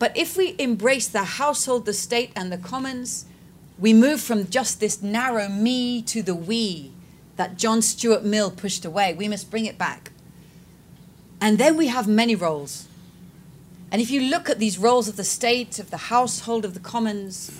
[0.00, 3.26] But if we embrace the household, the state, and the commons,
[3.78, 6.90] we move from just this narrow me to the we
[7.36, 9.14] that John Stuart Mill pushed away.
[9.14, 10.10] We must bring it back.
[11.40, 12.88] And then we have many roles.
[13.92, 16.80] And if you look at these roles of the state, of the household, of the
[16.80, 17.52] commons,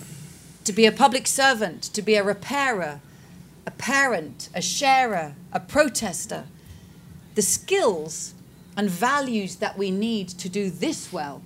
[0.64, 3.01] to be a public servant, to be a repairer,
[3.66, 6.45] a parent, a sharer, a protester,
[7.35, 8.33] the skills
[8.79, 11.42] and values that we need to do this well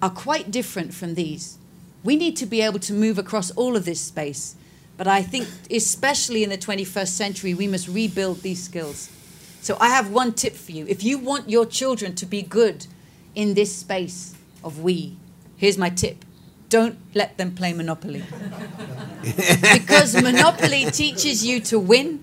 [0.00, 1.58] are quite different from these.
[2.04, 4.54] We need to be able to move across all of this space.
[4.96, 9.10] But I think, especially in the 21st century, we must rebuild these skills.
[9.60, 10.86] So I have one tip for you.
[10.86, 12.86] If you want your children to be good,
[13.38, 15.16] in this space of we.
[15.56, 16.24] Here's my tip
[16.68, 18.22] don't let them play Monopoly.
[19.22, 22.22] because Monopoly teaches you to win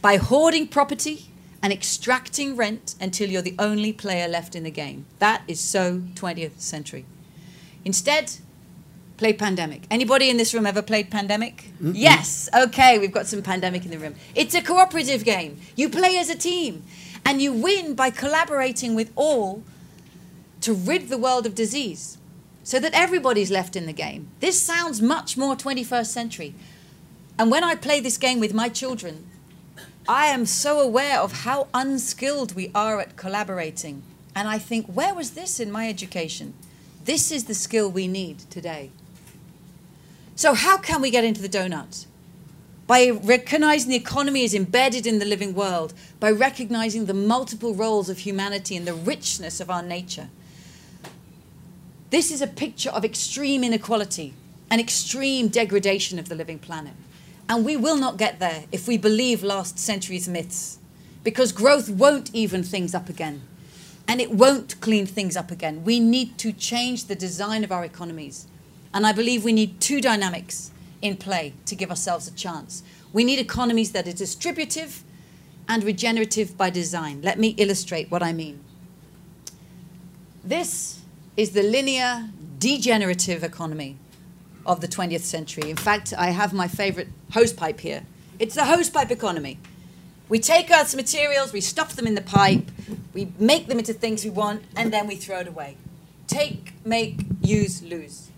[0.00, 1.26] by hoarding property
[1.62, 5.04] and extracting rent until you're the only player left in the game.
[5.18, 7.04] That is so 20th century.
[7.84, 8.32] Instead,
[9.18, 9.82] play pandemic.
[9.90, 11.70] Anybody in this room ever played pandemic?
[11.82, 11.92] Mm-mm.
[11.94, 12.48] Yes.
[12.56, 14.14] Okay, we've got some pandemic in the room.
[14.34, 15.60] It's a cooperative game.
[15.76, 16.84] You play as a team
[17.26, 19.62] and you win by collaborating with all
[20.64, 22.16] to rid the world of disease
[22.62, 24.28] so that everybody's left in the game.
[24.40, 26.54] This sounds much more 21st century.
[27.38, 29.26] And when I play this game with my children,
[30.08, 34.02] I am so aware of how unskilled we are at collaborating.
[34.34, 36.54] And I think, where was this in my education?
[37.04, 38.90] This is the skill we need today.
[40.36, 42.06] So, how can we get into the donut?
[42.86, 48.08] By recognizing the economy is embedded in the living world, by recognizing the multiple roles
[48.08, 50.28] of humanity and the richness of our nature.
[52.14, 54.34] This is a picture of extreme inequality
[54.70, 56.92] and extreme degradation of the living planet.
[57.48, 60.78] And we will not get there if we believe last century's myths,
[61.24, 63.42] because growth won't even things up again.
[64.06, 65.82] And it won't clean things up again.
[65.82, 68.46] We need to change the design of our economies.
[68.94, 70.70] And I believe we need two dynamics
[71.02, 72.84] in play to give ourselves a chance.
[73.12, 75.02] We need economies that are distributive
[75.68, 77.22] and regenerative by design.
[77.22, 78.60] Let me illustrate what I mean.
[80.44, 81.00] This
[81.36, 83.96] is the linear, degenerative economy
[84.64, 85.68] of the 20th century.
[85.68, 88.04] In fact, I have my favorite hosepipe here.
[88.38, 89.58] It's the hosepipe economy.
[90.28, 92.70] We take Earth's materials, we stuff them in the pipe,
[93.12, 95.76] we make them into things we want, and then we throw it away.
[96.26, 98.30] Take, make, use, lose.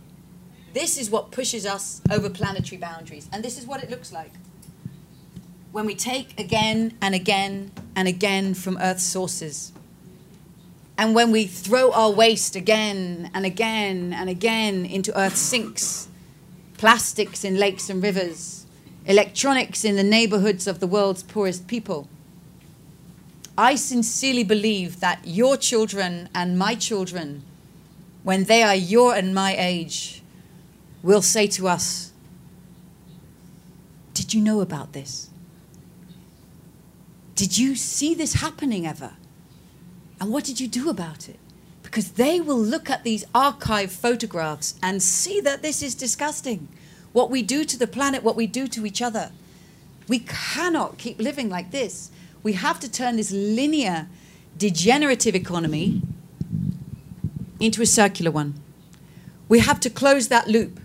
[0.75, 4.33] This is what pushes us over planetary boundaries, and this is what it looks like.
[5.71, 9.73] When we take again and again and again from Earth's sources,
[10.99, 16.09] and when we throw our waste again and again and again into Earth's sinks,
[16.79, 18.67] plastics in lakes and rivers,
[19.05, 22.09] electronics in the neighborhoods of the world's poorest people,
[23.59, 27.43] I sincerely believe that your children and my children,
[28.23, 30.23] when they are your and my age,
[31.03, 32.13] will say to us,
[34.15, 35.31] Did you know about this?
[37.35, 39.13] Did you see this happening ever?
[40.21, 41.39] And what did you do about it?
[41.83, 46.69] Because they will look at these archive photographs and see that this is disgusting.
[47.13, 49.31] What we do to the planet, what we do to each other.
[50.09, 52.11] We cannot keep living like this.
[52.43, 54.09] We have to turn this linear,
[54.57, 56.03] degenerative economy
[57.59, 58.55] into a circular one.
[59.49, 60.81] We have to close that loop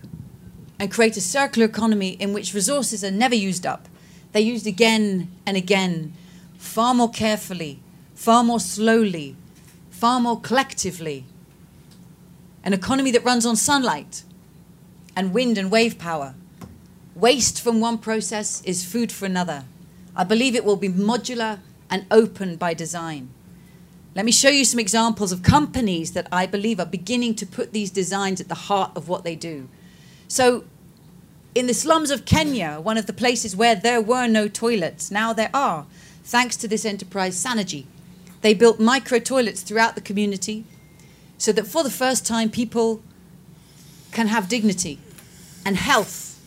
[0.78, 3.88] and create a circular economy in which resources are never used up.
[4.32, 6.14] They're used again and again,
[6.58, 7.81] far more carefully,
[8.22, 9.34] far more slowly,
[9.90, 11.24] far more collectively.
[12.62, 14.22] An economy that runs on sunlight
[15.16, 16.36] and wind and wave power.
[17.16, 19.64] Waste from one process is food for another.
[20.14, 21.58] I believe it will be modular
[21.90, 23.30] and open by design.
[24.14, 27.72] Let me show you some examples of companies that I believe are beginning to put
[27.72, 29.68] these designs at the heart of what they do.
[30.28, 30.62] So,
[31.56, 35.32] in the slums of Kenya, one of the places where there were no toilets, now
[35.32, 35.86] there are,
[36.22, 37.86] thanks to this enterprise, Sanergy.
[38.42, 40.64] They built micro toilets throughout the community
[41.38, 43.02] so that for the first time people
[44.12, 44.98] can have dignity
[45.64, 46.40] and health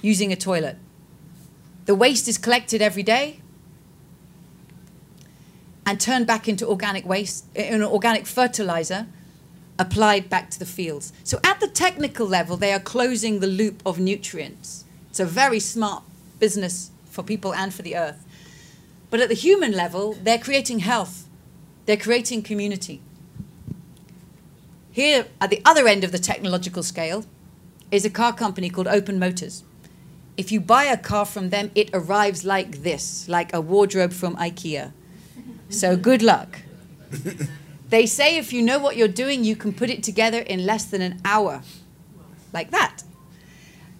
[0.00, 0.76] using a toilet.
[1.84, 3.40] The waste is collected every day
[5.84, 9.06] and turned back into organic waste, eh, in organic fertilizer
[9.78, 11.12] applied back to the fields.
[11.24, 14.84] So at the technical level, they are closing the loop of nutrients.
[15.10, 16.04] It's a very smart
[16.38, 18.24] business for people and for the earth.
[19.10, 21.26] But at the human level, they're creating health,
[21.86, 23.00] they're creating community.
[24.90, 27.24] Here, at the other end of the technological scale,
[27.90, 29.64] is a car company called Open Motors.
[30.36, 34.36] If you buy a car from them, it arrives like this, like a wardrobe from
[34.36, 34.92] IKEA.
[35.68, 36.60] So good luck.
[37.88, 40.84] They say if you know what you're doing, you can put it together in less
[40.86, 41.62] than an hour.
[42.52, 43.02] Like that.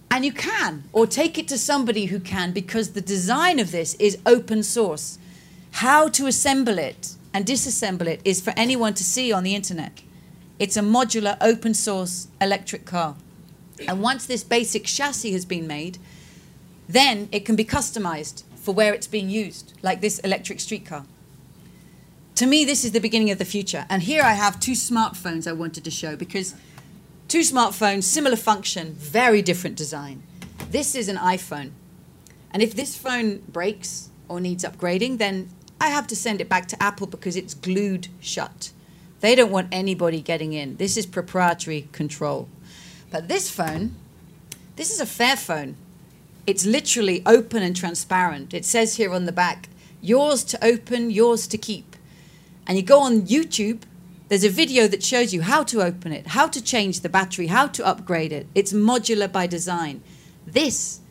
[0.09, 3.95] And you can, or take it to somebody who can, because the design of this
[3.95, 5.17] is open source.
[5.71, 10.01] How to assemble it and disassemble it is for anyone to see on the internet.
[10.59, 13.15] It's a modular, open source electric car.
[13.87, 15.97] And once this basic chassis has been made,
[16.87, 21.05] then it can be customized for where it's being used, like this electric streetcar.
[22.35, 23.85] To me, this is the beginning of the future.
[23.89, 26.55] And here I have two smartphones I wanted to show because
[27.27, 30.23] two smartphones, similar function, very different design.
[30.69, 31.71] This is an iPhone.
[32.51, 35.49] And if this phone breaks or needs upgrading, then
[35.83, 38.71] I have to send it back to Apple because it's glued shut.
[39.19, 40.77] They don't want anybody getting in.
[40.77, 42.47] This is proprietary control.
[43.11, 43.95] But this phone,
[44.77, 45.73] this is a Fairphone.
[46.47, 48.53] It's literally open and transparent.
[48.53, 49.67] It says here on the back,
[49.99, 51.97] yours to open, yours to keep.
[52.65, 53.81] And you go on YouTube,
[54.29, 57.47] there's a video that shows you how to open it, how to change the battery,
[57.47, 58.47] how to upgrade it.
[58.55, 60.01] It's modular by design.
[60.47, 61.01] This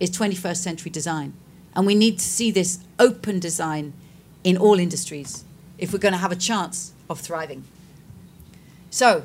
[0.00, 1.34] is 21st century design.
[1.76, 3.92] And we need to see this open design
[4.44, 5.44] in all industries
[5.78, 7.64] if we're going to have a chance of thriving.
[8.90, 9.24] So,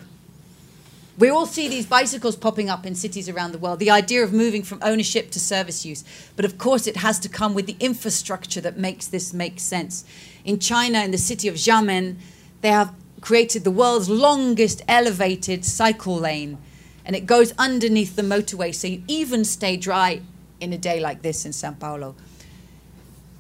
[1.18, 4.34] we all see these bicycles popping up in cities around the world, the idea of
[4.34, 6.04] moving from ownership to service use.
[6.36, 10.06] But of course, it has to come with the infrastructure that makes this make sense.
[10.46, 12.18] In China, in the city of Xiamen,
[12.62, 16.60] they have created the world's longest elevated cycle lane,
[17.04, 20.22] and it goes underneath the motorway, so you even stay dry
[20.60, 22.16] in a day like this in Sao Paulo.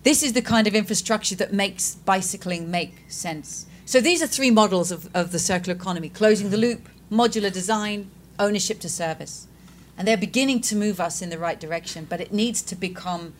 [0.07, 3.65] This is the kind of infrastructure that makes bicycling make sense.
[3.83, 8.09] So these are three models of, of the circular economy closing the loop, modular design,
[8.39, 9.49] ownership to service.
[9.97, 13.33] And they're beginning to move us in the right direction, but it needs to become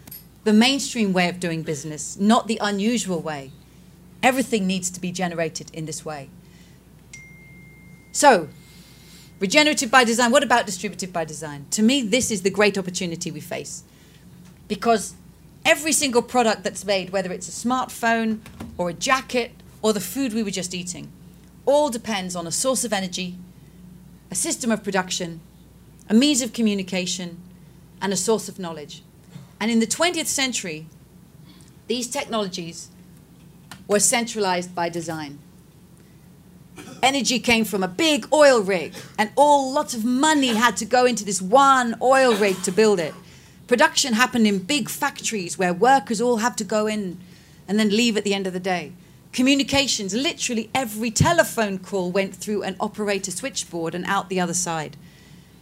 [0.44, 3.52] the mainstream way of doing business, not the unusual way.
[4.22, 6.30] Everything needs to be generated in this way.
[8.12, 8.50] So,
[9.40, 11.68] regenerative by design, what about distributive by design?
[11.72, 13.86] To me, this is the great opportunity we face.
[14.68, 15.14] Because
[15.66, 18.40] every single product that's made, whether it's a smartphone
[18.78, 19.52] or a jacket
[19.82, 21.12] or the food we were just eating,
[21.66, 23.38] all depends on a source of energy
[24.30, 25.40] a system of production,
[26.10, 27.38] a means of communication,
[28.02, 29.04] and a source of knowledge.
[29.60, 30.88] And in the 20th century,
[31.88, 32.90] these technologies
[33.88, 35.40] were centralized by design.
[37.02, 41.06] Energy came from a big oil rig, and all lots of money had to go
[41.06, 43.14] into this one oil rig to build it.
[43.68, 47.20] Production happened in big factories where workers all had to go in
[47.68, 48.94] and then leave at the end of the day.
[49.34, 54.96] Communications, literally every telephone call went through an operator switchboard and out the other side.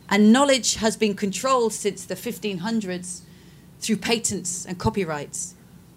[0.08, 3.22] And knowledge has been controlled since the 1500s
[3.80, 5.56] through patents and copyrights,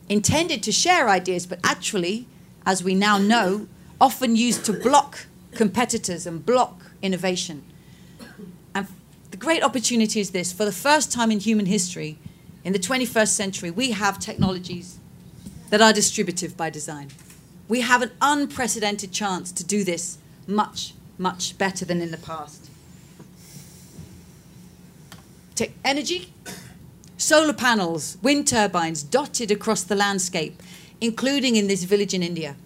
[0.08, 2.26] intended to share ideas, but actually,
[2.64, 3.68] as we now know,
[4.00, 7.62] often used to block competitors and block innovation.
[9.38, 12.18] Great opportunity is this for the first time in human history,
[12.64, 14.98] in the 21st century, we have technologies
[15.70, 17.08] that are distributive by design.
[17.68, 22.68] We have an unprecedented chance to do this much, much better than in the past.
[25.84, 26.32] Energy,
[27.16, 30.62] solar panels, wind turbines dotted across the landscape,
[31.00, 32.56] including in this village in India.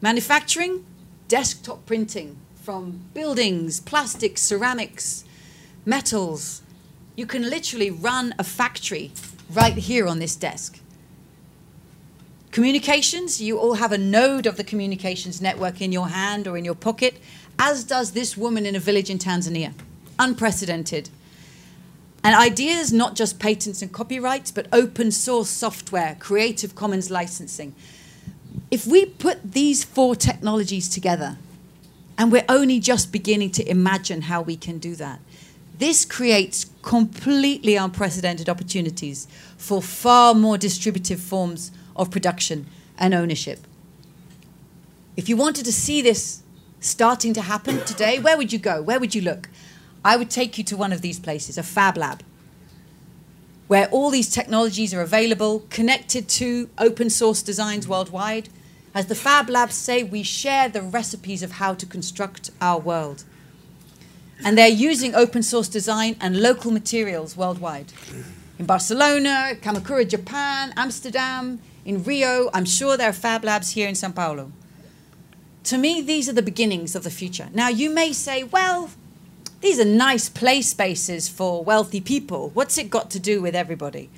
[0.00, 0.84] Manufacturing,
[1.28, 2.36] desktop printing
[2.68, 5.24] from buildings, plastics, ceramics,
[5.86, 6.60] metals.
[7.16, 9.10] You can literally run a factory
[9.50, 10.78] right here on this desk.
[12.50, 16.64] Communications, you all have a node of the communications network in your hand or in
[16.66, 17.18] your pocket,
[17.58, 19.72] as does this woman in a village in Tanzania.
[20.18, 21.08] Unprecedented.
[22.22, 27.74] And ideas, not just patents and copyrights, but open source software, Creative Commons licensing.
[28.70, 31.38] If we put these four technologies together,
[32.18, 35.20] and we're only just beginning to imagine how we can do that,
[35.78, 42.66] this creates completely unprecedented opportunities for far more distributive forms of production
[42.98, 43.60] and ownership.
[45.16, 46.42] If you wanted to see this
[46.80, 48.82] starting to happen today, where would you go?
[48.82, 49.48] Where would you look?
[50.04, 52.22] I would take you to one of these places, a fab lab,
[53.68, 58.48] where all these technologies are available, connected to open source designs worldwide.
[58.94, 63.24] As the fab labs say, we share the recipes of how to construct our world.
[64.44, 67.92] And they're using open source design and local materials worldwide.
[68.58, 73.94] In Barcelona, Kamakura, Japan, Amsterdam, in Rio, I'm sure there are fab labs here in
[73.94, 74.52] Sao Paulo.
[75.64, 77.48] To me, these are the beginnings of the future.
[77.52, 78.90] Now, you may say, well,
[79.60, 82.50] these are nice play spaces for wealthy people.
[82.50, 84.08] What's it got to do with everybody?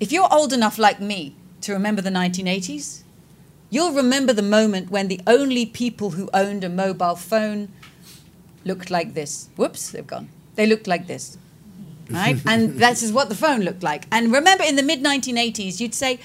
[0.00, 3.02] If you're old enough like me to remember the 1980s,
[3.70, 7.68] you'll remember the moment when the only people who owned a mobile phone
[8.64, 9.48] looked like this.
[9.56, 10.28] Whoops, they've gone.
[10.54, 11.38] They looked like this.
[12.10, 12.40] Right?
[12.46, 14.06] and that is what the phone looked like.
[14.10, 16.18] And remember in the mid 1980s, you'd say,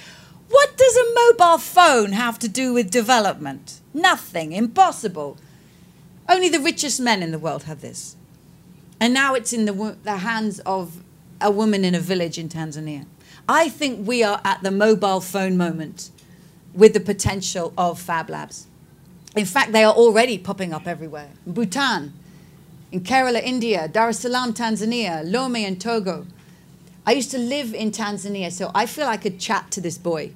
[0.48, 3.82] What does a mobile phone have to do with development?
[3.94, 4.54] Nothing.
[4.54, 5.36] Impossible.
[6.30, 8.16] Only the richest men in the world have this.
[8.98, 11.04] And now it's in the, the hands of
[11.42, 13.06] a woman in a village in Tanzania.
[13.48, 16.12] I think we are at the mobile phone moment
[16.74, 18.68] with the potential of Fab Labs.
[19.36, 21.30] In fact, they are already popping up everywhere.
[21.46, 22.14] Bhutan,
[22.92, 26.26] in Kerala, India, Dar es Salaam, Tanzania, Lome and Togo.
[27.06, 30.32] I used to live in Tanzania, so I feel I could chat to this boy.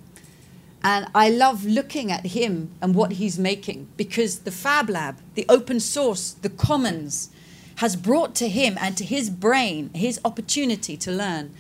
[0.84, 5.46] And I love looking at him and what he's making because the Fab Lab, the
[5.48, 7.30] open source, the commons,
[7.78, 11.54] has brought to him and to his brain his opportunity to learn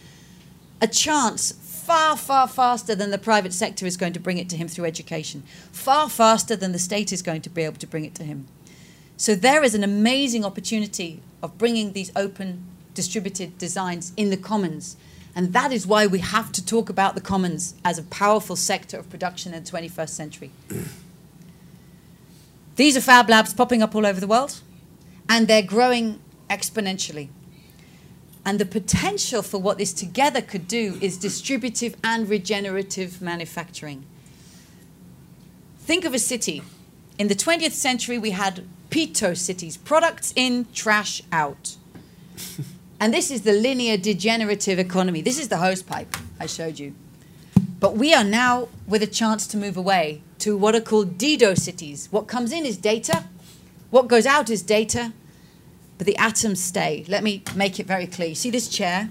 [0.81, 4.57] a chance far, far faster than the private sector is going to bring it to
[4.57, 8.05] him through education, far faster than the state is going to be able to bring
[8.05, 8.47] it to him.
[9.15, 12.63] So there is an amazing opportunity of bringing these open
[12.93, 14.97] distributed designs in the commons
[15.37, 18.97] and that is why we have to talk about the commons as a powerful sector
[18.97, 20.49] of production in the 21st century.
[22.75, 24.61] These are fab labs popping up all over the world,
[25.29, 26.19] and they're growing
[26.49, 27.29] exponentially.
[28.47, 34.05] And the potential for what this together could do is distributive and regenerative manufacturing.
[35.79, 36.63] Think of a city.
[37.17, 41.75] In the 20th century, we had Pito cities, products in, trash out.
[42.99, 45.21] And this is the linear degenerative economy.
[45.21, 46.95] This is the hose pipe I showed you.
[47.79, 51.53] But we are now with a chance to move away to what are called Dido
[51.53, 52.07] cities.
[52.09, 53.25] What comes in is data,
[53.91, 55.13] what goes out is data,
[55.97, 57.05] but the atoms stay.
[57.07, 58.29] Let me make it very clear.
[58.29, 59.09] You see this chair?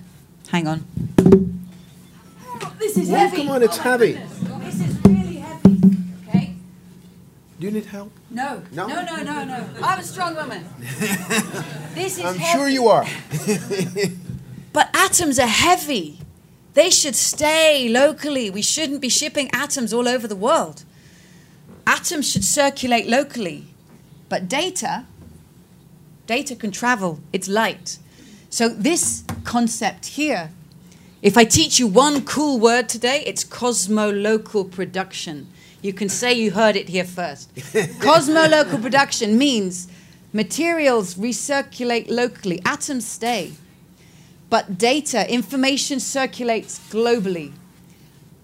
[0.49, 0.87] Hang on.
[1.19, 3.39] Oh, this is heavy.
[3.39, 4.13] Come on, it's oh heavy.
[4.13, 5.81] This is really heavy.
[6.29, 6.55] Okay?
[7.59, 8.13] Do you need help?
[8.31, 8.63] No.
[8.73, 8.87] No?
[8.87, 9.67] No, no, no, no.
[9.83, 10.65] I'm a strong woman.
[11.95, 12.59] this is I'm heavy.
[12.59, 13.07] sure you are.
[14.77, 16.19] But atoms are heavy.
[16.75, 18.51] They should stay locally.
[18.51, 20.85] We shouldn't be shipping atoms all over the world.
[21.87, 23.69] Atoms should circulate locally.
[24.29, 25.07] But data,
[26.27, 27.99] data can travel, it's light.
[28.51, 30.51] So, this concept here,
[31.23, 35.49] if I teach you one cool word today, it's cosmolocal production.
[35.83, 37.51] You can say you heard it here first.
[38.01, 39.89] cosmolocal production means
[40.33, 43.53] materials recirculate locally, atoms stay.
[44.49, 47.53] But data, information circulates globally.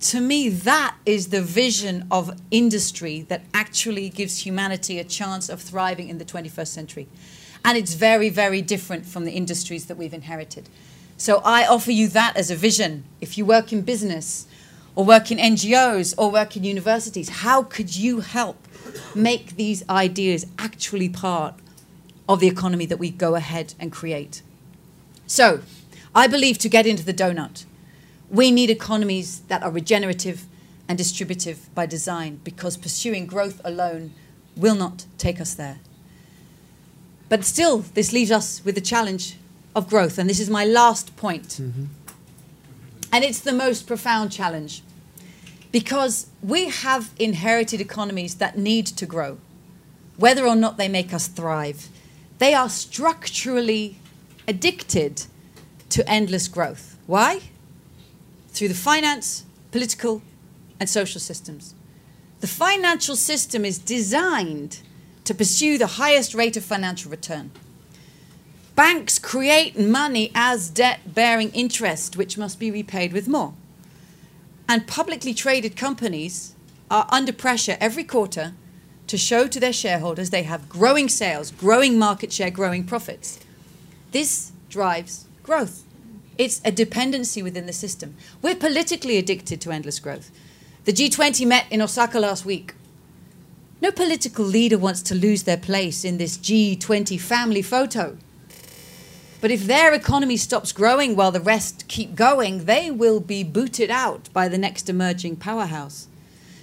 [0.00, 5.60] To me, that is the vision of industry that actually gives humanity a chance of
[5.60, 7.08] thriving in the 21st century.
[7.64, 10.68] And it's very, very different from the industries that we've inherited.
[11.16, 13.04] So I offer you that as a vision.
[13.20, 14.46] If you work in business,
[14.94, 18.56] or work in NGOs, or work in universities, how could you help
[19.14, 21.54] make these ideas actually part
[22.28, 24.42] of the economy that we go ahead and create?
[25.26, 25.60] So,
[26.14, 27.64] I believe to get into the donut,
[28.32, 30.46] We need economies that are regenerative
[30.88, 34.14] and distributive by design because pursuing growth alone
[34.56, 35.80] will not take us there.
[37.32, 39.38] But still, this leaves us with the challenge
[39.74, 41.48] of growth, and this is my last point.
[41.48, 41.84] Mm-hmm.
[43.10, 44.82] And it's the most profound challenge
[45.72, 49.38] because we have inherited economies that need to grow,
[50.18, 51.88] whether or not they make us thrive.
[52.36, 53.96] They are structurally
[54.46, 55.24] addicted
[55.88, 56.98] to endless growth.
[57.06, 57.40] Why?
[58.48, 60.20] Through the finance, political,
[60.78, 61.74] and social systems.
[62.40, 64.80] The financial system is designed
[65.24, 67.50] to pursue the highest rate of financial return.
[68.74, 73.54] Banks create money as debt bearing interest, which must be repaid with more.
[74.68, 76.54] And publicly traded companies
[76.90, 78.54] are under pressure every quarter
[79.06, 83.38] to show to their shareholders they have growing sales, growing market share, growing profits.
[84.12, 85.84] This drives growth.
[86.38, 88.14] It's a dependency within the system.
[88.40, 90.30] We're politically addicted to endless growth.
[90.84, 92.74] The G20 met in Osaka last week.
[93.82, 98.16] No political leader wants to lose their place in this G20 family photo.
[99.40, 103.90] But if their economy stops growing while the rest keep going, they will be booted
[103.90, 106.06] out by the next emerging powerhouse.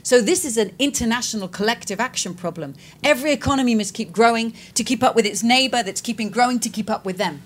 [0.01, 2.75] So, this is an international collective action problem.
[3.03, 6.69] Every economy must keep growing to keep up with its neighbor that's keeping growing to
[6.69, 7.41] keep up with them.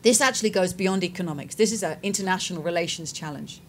[0.00, 1.56] This actually goes beyond economics.
[1.56, 3.60] This is an international relations challenge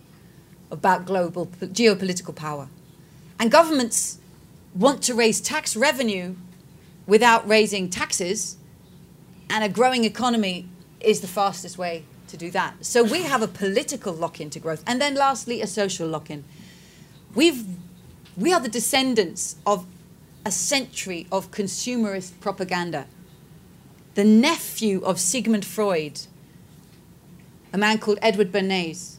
[0.71, 2.69] about global geopolitical power.
[3.43, 4.19] And governments
[4.73, 6.37] want to raise tax revenue
[7.05, 8.55] without raising taxes
[9.49, 10.69] and a growing economy
[11.01, 12.85] is the fastest way to do that.
[12.85, 14.81] So we have a political lock in to growth.
[14.87, 16.45] And then lastly, a social lock in.
[17.35, 17.65] We've,
[18.37, 19.85] we are the descendants of
[20.45, 23.07] a century of consumerist propaganda.
[24.15, 26.21] The nephew of Sigmund Freud,
[27.73, 29.17] a man called Edward Bernays,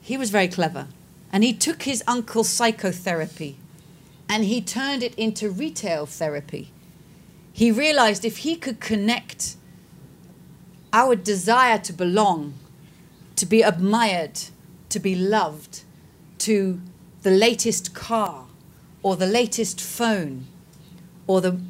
[0.00, 0.86] he was very clever.
[1.36, 3.58] And he took his uncle's psychotherapy
[4.26, 6.72] and he turned it into retail therapy.
[7.52, 9.56] He realized if he could connect
[10.94, 12.54] our desire to belong,
[13.34, 14.44] to be admired,
[14.88, 15.82] to be loved,
[16.38, 16.80] to
[17.20, 18.46] the latest car
[19.02, 20.46] or the latest phone
[21.26, 21.60] or the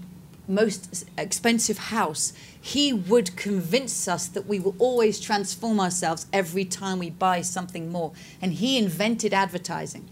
[0.47, 2.33] most expensive house,
[2.67, 7.93] he would convince us that we will always transform ourselves every time we buy something
[7.93, 8.11] more.
[8.43, 10.09] And he invented advertising.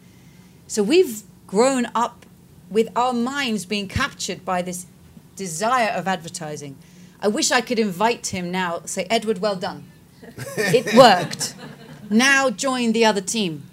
[0.68, 2.24] So we've grown up
[2.70, 4.86] with our minds being captured by this
[5.34, 6.76] desire of advertising.
[7.18, 9.90] I wish I could invite him now, say, Edward, well done.
[10.56, 11.56] it worked.
[12.08, 13.64] Now join the other team.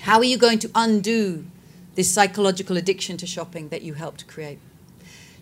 [0.00, 1.46] How are you going to undo
[1.94, 4.58] this psychological addiction to shopping that you helped create?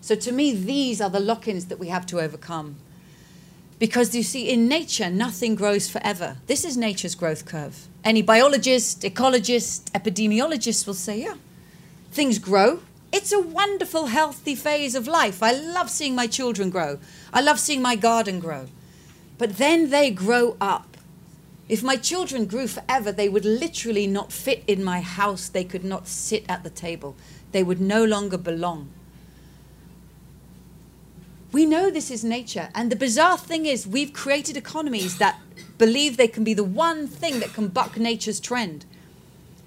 [0.02, 2.76] So, to me, these are the lock ins that we have to overcome.
[3.78, 6.36] Because you see, in nature, nothing grows forever.
[6.48, 7.86] This is nature's growth curve.
[8.04, 11.36] Any biologist, ecologist, epidemiologist will say, yeah,
[12.10, 12.80] things grow,
[13.12, 15.40] it's a wonderful, healthy phase of life.
[15.42, 16.98] I love seeing my children grow.
[17.32, 18.68] I love seeing my garden grow.
[19.38, 20.96] But then they grow up.
[21.68, 25.48] If my children grew forever, they would literally not fit in my house.
[25.48, 27.14] They could not sit at the table.
[27.52, 28.90] They would no longer belong.
[31.52, 32.70] We know this is nature.
[32.74, 35.38] And the bizarre thing is, we've created economies that
[35.76, 38.86] believe they can be the one thing that can buck nature's trend.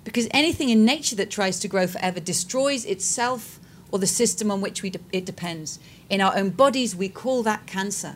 [0.04, 3.60] Because anything in nature that tries to grow forever destroys itself
[3.92, 5.80] or the system on which de- it depends.
[6.10, 8.16] In our own bodies, we call that cancer.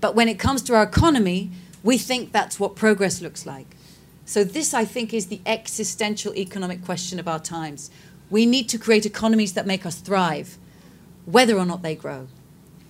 [0.00, 1.50] But when it comes to our economy,
[1.84, 3.76] we think that's what progress looks like.
[4.24, 7.90] So, this, I think, is the existential economic question of our times.
[8.28, 10.58] We need to create economies that make us thrive,
[11.24, 12.26] whether or not they grow.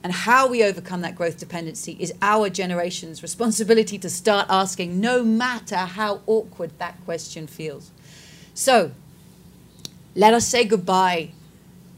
[0.06, 5.24] And how we overcome that growth dependency is our generation's responsibility to start asking, no
[5.24, 7.90] matter how awkward that question feels.
[8.54, 8.92] So,
[10.14, 11.30] let us say goodbye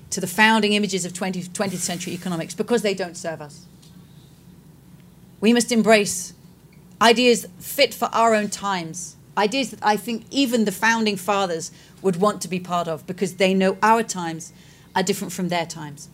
[0.08, 3.66] to the founding images of 20, 20th century economics because they don't serve us.
[5.42, 6.32] We must embrace
[7.02, 12.16] ideas fit for our own times, ideas that I think even the founding fathers would
[12.16, 14.54] want to be part of because they know our times
[14.96, 16.08] are different from their times.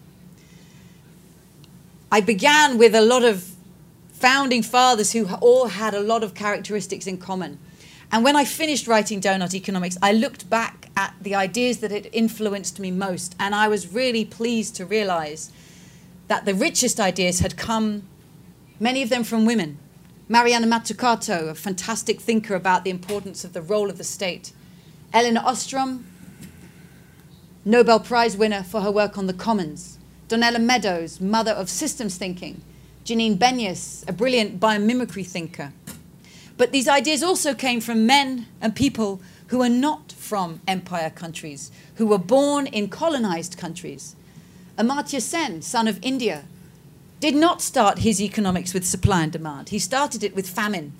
[2.14, 3.56] I began with a lot of
[4.12, 7.58] founding fathers who all had a lot of characteristics in common.
[8.12, 12.08] And when I finished writing Doughnut Economics, I looked back at the ideas that had
[12.12, 15.50] influenced me most, and I was really pleased to realize
[16.28, 18.04] that the richest ideas had come,
[18.78, 19.78] many of them from women.
[20.28, 24.52] Mariana Mazzucato, a fantastic thinker about the importance of the role of the state.
[25.12, 26.06] Elinor Ostrom,
[27.64, 29.93] Nobel Prize winner for her work on the commons.
[30.28, 32.62] Donella Meadows, mother of systems thinking.
[33.04, 35.72] Janine Benyus, a brilliant biomimicry thinker.
[36.56, 41.70] But these ideas also came from men and people who are not from empire countries,
[41.96, 44.16] who were born in colonized countries.
[44.78, 46.44] Amartya Sen, son of India,
[47.20, 49.68] did not start his economics with supply and demand.
[49.68, 50.92] He started it with famine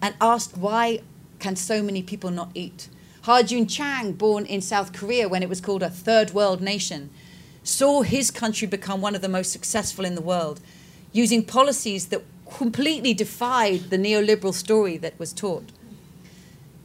[0.00, 1.00] and asked why
[1.40, 2.88] can so many people not eat?
[3.22, 7.10] Ha-Joon Chang, born in South Korea when it was called a third world nation,
[7.62, 10.60] saw his country become one of the most successful in the world
[11.12, 15.70] using policies that completely defied the neoliberal story that was taught.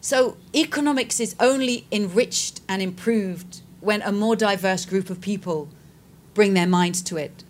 [0.01, 5.69] So economics is only enriched and improved when a more diverse group of people
[6.33, 7.43] bring their minds to it,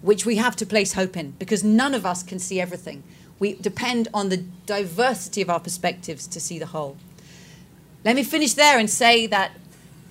[0.00, 3.02] which we have to place hope in because none of us can see everything.
[3.38, 6.96] We depend on the diversity of our perspectives to see the whole.
[8.04, 9.52] Let me finish there and say that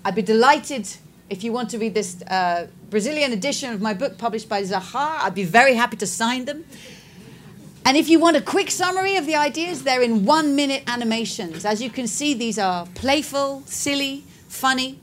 [0.05, 0.88] I'd be delighted
[1.30, 5.19] if you want to read this uh, Brazilian edition of my book published by Zahar.
[5.23, 6.65] I'd be very happy to sign them.
[7.86, 11.63] And if you want a quick summary of the ideas, they're in one minute animations.
[11.65, 14.99] As you can see, these are playful, silly, funny,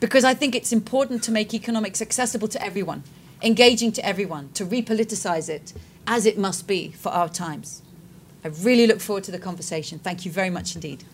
[0.00, 3.04] because I think it's important to make economics accessible to everyone,
[3.40, 5.72] engaging to everyone, to repoliticize it
[6.06, 7.82] as it must be for our times.
[8.44, 10.00] I really look forward to the conversation.
[10.00, 11.04] Thank you very much indeed.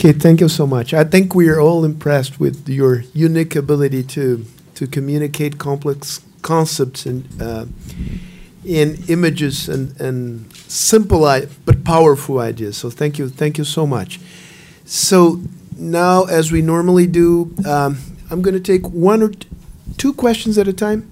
[0.00, 0.94] Okay, thank you so much.
[0.94, 7.04] I think we are all impressed with your unique ability to to communicate complex concepts
[7.04, 7.66] in uh,
[8.64, 11.20] in images and and simple
[11.66, 12.78] but powerful ideas.
[12.78, 14.18] So thank you, thank you so much.
[14.86, 15.42] So
[15.76, 17.98] now, as we normally do, um,
[18.30, 19.32] I'm going to take one or
[19.98, 21.10] two questions at a time,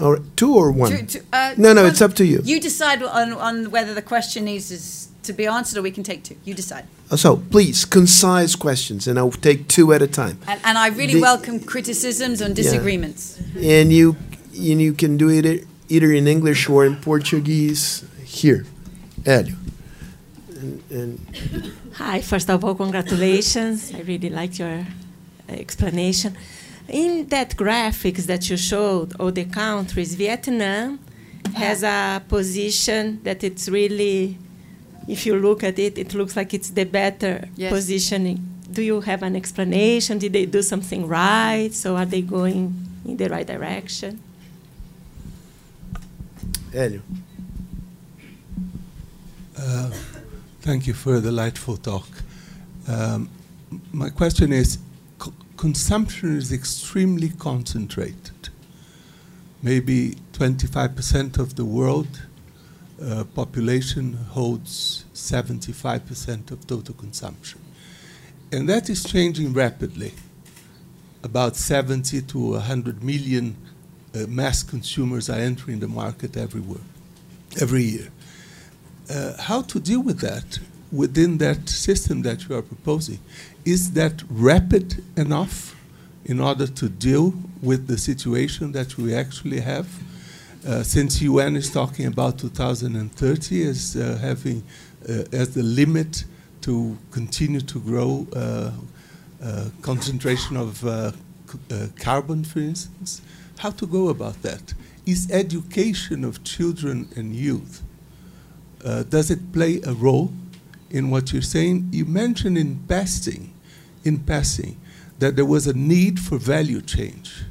[0.00, 0.90] or two or one.
[0.92, 2.42] Two- two- uh, no, no, one- it's up to you.
[2.44, 6.02] You decide on, on whether the question needs is to be answered or we can
[6.04, 6.36] take two.
[6.44, 6.84] You decide.
[7.16, 10.38] So please, concise questions, and I'll take two at a time.
[10.46, 13.38] And, and I really The- welcome criticisms and disagreements.
[13.56, 14.16] and you
[14.70, 18.04] and you can do it either in English or in Portuguese.
[18.24, 18.64] Here,
[19.22, 19.56] Hélio.
[20.60, 23.92] And, and Hi, first of all, congratulations.
[23.94, 24.78] I really liked your
[25.48, 26.36] uh, explanation.
[26.88, 30.98] In that graphics that you showed, all the countries, Vietnam
[31.54, 34.36] has a position that it's really,
[35.08, 37.72] if you look at it, it looks like it's the better Yes.
[37.72, 38.38] positioning.
[38.70, 40.18] Do you have an explanation?
[40.18, 41.70] Did they do something right?
[41.72, 42.74] So are they going
[43.06, 44.20] in the right direction?
[46.72, 47.00] Hélio.
[49.56, 49.90] Uh,
[50.60, 52.06] Thank you for a delightful talk.
[52.86, 53.30] Um,
[53.92, 54.78] my question is
[55.18, 58.50] co- consumption is extremely concentrated.
[59.62, 62.20] Maybe 25% of the world
[63.02, 67.60] uh, population holds 75% of total consumption.
[68.50, 70.12] And that is changing rapidly.
[71.22, 73.56] About 70 to 100 million
[74.14, 76.80] uh, mass consumers are entering the market everywhere,
[77.60, 78.10] every year
[79.10, 80.58] uh, how to deal with that
[80.92, 83.18] within that system that you are proposing.
[83.64, 85.76] Is that rapid enough
[86.24, 89.88] in order to deal with the situation that we actually have?
[90.68, 94.62] Uh, since UN is talking about 2030 as uh, having
[95.08, 96.24] uh, as the limit
[96.60, 98.70] to continue to grow uh,
[99.42, 100.82] uh, concentration of
[101.98, 103.22] carbon, for instance,
[103.60, 104.74] how to go about that?
[105.06, 107.82] Is education of children and youth
[109.08, 110.34] does it play a role
[110.90, 111.88] in what you're saying?
[111.92, 113.54] You mentioned in passing,
[114.04, 114.76] in passing,
[115.18, 117.44] that there was a need for value change,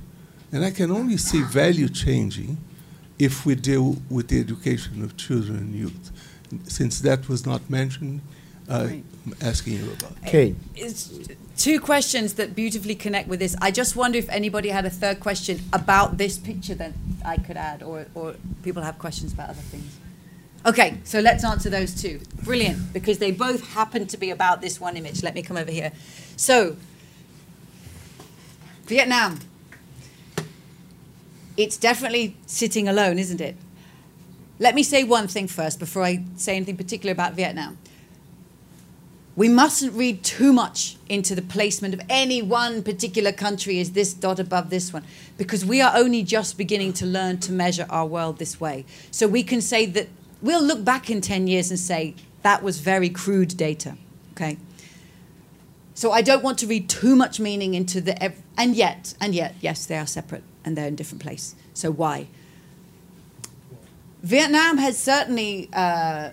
[0.51, 2.57] and I can only see value changing
[3.19, 6.11] if we deal with the education of children and youth.
[6.67, 8.21] Since that was not mentioned,
[8.69, 9.03] uh, Right.
[9.25, 10.11] I'm asking you about.
[10.25, 10.55] Okay.
[10.75, 11.11] It's
[11.57, 13.55] two questions that beautifully connect with this.
[13.61, 16.93] I just wonder if anybody had a third question about this picture that
[17.25, 19.97] I could add, or, or people have questions about other things.
[20.65, 22.19] Okay, so let's answer those two.
[22.43, 25.23] Brilliant, because they both happen to be about this one image.
[25.23, 25.91] Let me come over here.
[26.35, 26.75] So,
[28.85, 29.39] Vietnam.
[31.57, 33.57] It's definitely sitting alone, isn't it?
[34.59, 37.77] Let me say one thing first before I say anything particular about Vietnam
[39.37, 44.11] we mustn't read too much into the placement of any one particular country as this
[44.11, 45.03] dot above this one,
[45.37, 48.83] because we are only just beginning to learn to measure our world this way.
[49.11, 50.07] So we can say that
[50.41, 53.95] we'll look back in 10 years and say that was very crude data.
[54.31, 54.57] Okay.
[55.93, 59.55] So I don't want to read too much meaning into the and yet and yet
[59.61, 61.55] yes they are separate and they're in different place.
[61.73, 62.27] So why?
[64.21, 66.31] Vietnam has certainly uh,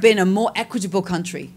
[0.00, 1.50] been a more equitable country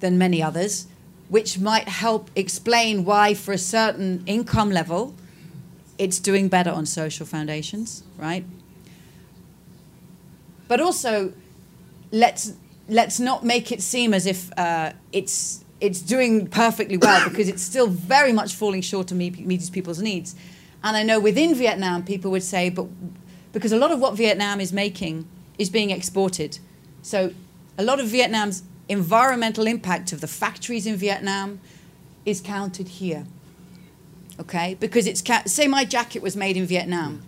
[0.00, 0.86] than many others,
[1.28, 5.14] which might help explain why, for a certain income level,
[5.98, 8.44] it's doing better on social foundations, right?
[10.68, 11.32] But also,
[12.12, 12.52] let's
[12.88, 17.62] let's not make it seem as if uh, it's it's doing perfectly well because it's
[17.62, 20.34] still very much falling short of meet, meeting people's needs.
[20.82, 22.86] And I know within Vietnam, people would say, but
[23.52, 25.26] because a lot of what Vietnam is making
[25.58, 26.58] is being exported.
[27.02, 27.32] So
[27.78, 31.60] a lot of Vietnam's environmental impact of the factories in Vietnam
[32.24, 33.26] is counted here.
[34.38, 34.76] Okay?
[34.78, 37.22] Because it's, say my jacket was made in Vietnam.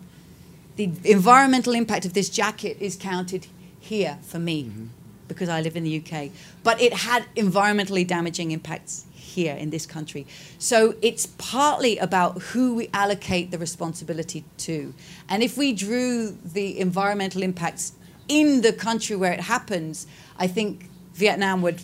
[0.77, 3.47] The environmental impact of this jacket is counted
[3.81, 4.65] here for me.
[4.65, 4.87] Mm-hmm
[5.29, 6.31] because I live in the UK.
[6.65, 10.27] But it had environmentally damaging impacts here in this country.
[10.59, 14.95] So it's partly about who we allocate the responsibility to.
[15.29, 17.93] And if we drew the environmental impacts
[18.29, 20.07] in the country where it happens,
[20.39, 21.83] I think Vietnam would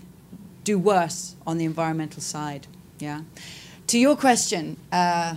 [0.64, 2.66] do worse on the environmental side.
[2.98, 3.22] Yeah.
[3.88, 5.36] To your question, uh,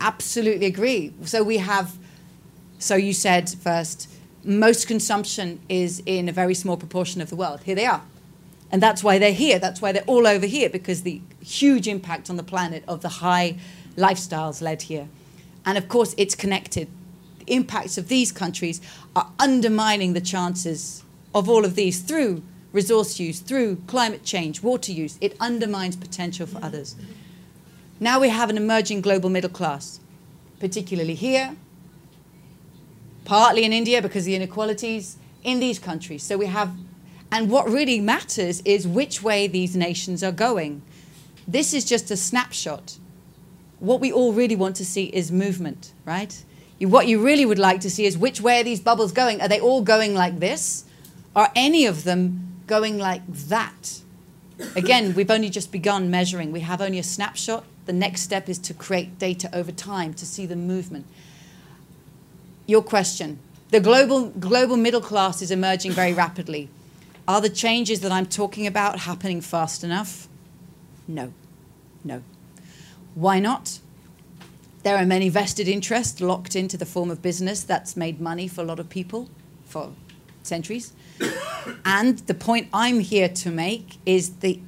[0.00, 1.12] absolutely agree.
[1.24, 1.96] So we have,
[2.78, 4.08] so you said first,
[4.44, 7.60] most consumption is in a very small proportion of the world.
[7.64, 8.02] Here they are.
[8.70, 9.58] And that's why they're here.
[9.58, 13.08] That's why they're all over here, because the huge impact on the planet of the
[13.08, 13.56] high
[13.96, 15.08] lifestyles led here.
[15.64, 16.88] And of course, it's connected.
[17.38, 18.80] The impacts of these countries
[19.16, 21.02] are undermining the chances
[21.34, 22.42] of all of these through
[22.72, 25.18] resource use, through climate change, water use.
[25.20, 26.94] It undermines potential for others.
[28.00, 29.98] Now we have an emerging global middle class,
[30.60, 31.56] particularly here,
[33.24, 36.22] partly in India because of the inequalities in these countries.
[36.22, 36.72] So we have,
[37.30, 40.82] and what really matters is which way these nations are going.
[41.46, 42.98] This is just a snapshot.
[43.80, 46.44] What we all really want to see is movement, right?
[46.80, 49.40] What you really would like to see is which way are these bubbles going?
[49.40, 50.84] Are they all going like this?
[51.34, 54.00] Are any of them going like that?
[54.74, 56.52] Again, we've only just begun measuring.
[56.52, 57.64] We have only a snapshot.
[57.86, 61.06] The next step is to create data over time to see the movement
[62.68, 63.40] your question.
[63.70, 66.68] The global, global middle class is emerging very rapidly.
[67.28, 70.28] Are the changes that I'm talking about happening fast enough?
[71.06, 71.34] No.
[72.02, 72.22] No.
[73.14, 73.80] Why not?
[74.82, 78.62] There are many vested interests locked into the form of business that's made money for
[78.62, 79.28] a lot of people
[79.66, 79.92] for
[80.42, 80.94] centuries.
[81.84, 84.58] and the point I'm here to make is the,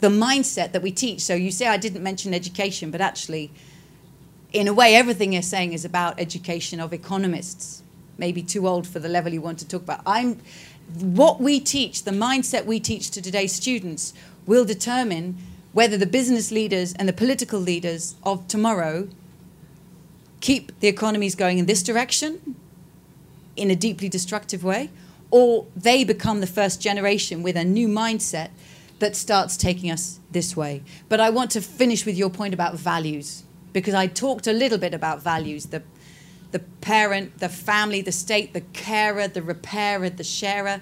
[0.00, 1.22] the mindset that we teach.
[1.22, 3.50] So you say I didn't mention education, but actually,
[4.52, 7.82] in a way, everything you're saying is about education of economists.
[8.18, 10.02] Maybe too old for the level you want to talk about.
[10.04, 10.38] I'm,
[10.98, 14.12] what we teach, the mindset we teach to today's students,
[14.46, 15.38] will determine
[15.72, 19.08] whether the business leaders and the political leaders of tomorrow
[20.40, 22.56] keep the economies going in this direction
[23.56, 24.90] in a deeply destructive way,
[25.30, 28.50] or they become the first generation with a new mindset
[28.98, 30.82] that starts taking us this way.
[31.08, 34.78] But I want to finish with your point about values because I talked a little
[34.78, 35.82] bit about values the,
[36.52, 40.80] the parent, the family, the state, the carer, the repairer, the sharer.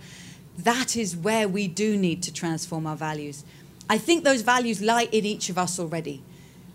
[0.56, 3.44] That is where we do need to transform our values.
[3.88, 6.22] I think those values lie in each of us already.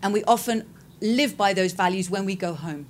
[0.02, 0.68] And we often
[1.00, 2.86] live by those values when we go home,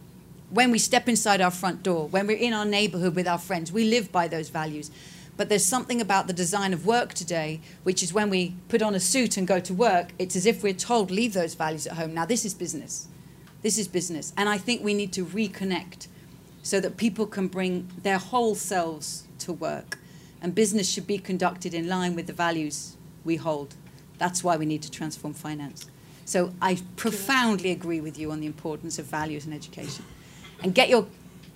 [0.50, 3.72] when we step inside our front door, when we're in our neighborhood with our friends.
[3.72, 4.90] We live by those values.
[5.36, 8.94] But there's something about the design of work today, which is when we put on
[8.94, 11.94] a suit and go to work, it's as if we're told, leave those values at
[11.94, 12.14] home.
[12.14, 13.08] Now, this is business.
[13.64, 14.34] This is business.
[14.36, 16.08] And I think we need to reconnect
[16.62, 19.98] so that people can bring their whole selves to work.
[20.42, 23.74] And business should be conducted in line with the values we hold.
[24.18, 25.86] That's why we need to transform finance.
[26.26, 30.04] So I profoundly agree with you on the importance of values in education.
[30.62, 31.06] And get your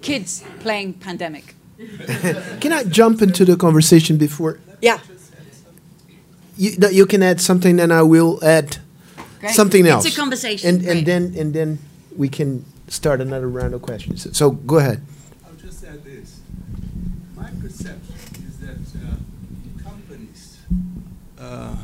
[0.00, 1.56] kids playing pandemic.
[2.60, 4.60] can I jump into the conversation before?
[4.80, 4.98] Yeah.
[6.56, 8.78] You, you can add something, and I will add
[9.40, 9.54] Great.
[9.54, 10.06] something else.
[10.06, 10.68] It's a conversation.
[10.68, 11.78] And, and then and then
[12.18, 14.36] we can start another round of questions.
[14.36, 15.00] So go ahead.
[15.46, 16.40] I'll just add this.
[17.36, 18.14] My perception
[18.46, 20.58] is that uh, companies
[21.38, 21.76] uh,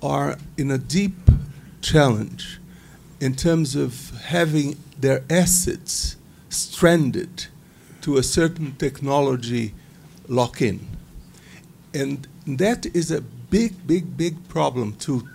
[0.00, 1.16] are in a deep
[1.82, 2.60] challenge
[3.20, 6.16] in terms of having their assets
[6.48, 7.46] stranded
[8.02, 9.74] to a certain technology
[10.28, 10.86] lock in.
[11.92, 15.26] And that is a big, big, big problem to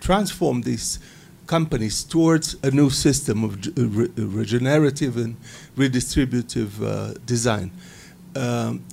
[0.00, 0.98] transform these
[1.46, 5.36] companies towards a new system of re regenerative and
[5.76, 7.70] redistributive uh, design.
[8.34, 8.84] Um,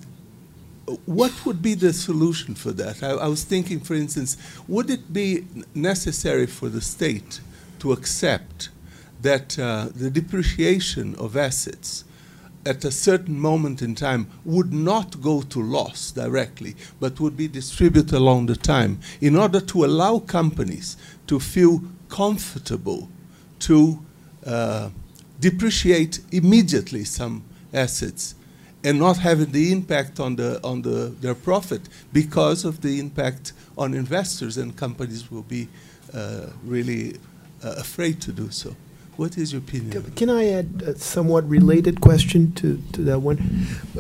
[1.06, 3.02] what would be the solution for that?
[3.04, 4.38] I, I, was thinking, for instance,
[4.68, 7.40] would it be necessary for the state
[7.80, 8.70] to accept
[9.22, 12.04] that uh, the depreciation of assets
[12.66, 17.48] at a certain moment in time would not go to loss directly, but would be
[17.48, 20.98] distributed along the time in order to allow companies
[21.28, 21.82] to feel
[22.18, 23.08] comfortable
[23.60, 23.78] to
[24.46, 24.90] uh,
[25.40, 27.42] depreciate immediately some
[27.74, 28.36] assets
[28.84, 33.54] and not having the impact on the on the their profit because of the impact
[33.78, 35.68] on investors and companies will be
[36.14, 37.04] uh, really
[37.64, 38.70] uh, afraid to do so.
[39.18, 39.92] What is your opinion?
[40.16, 43.38] Can I add a somewhat related question to, to that one,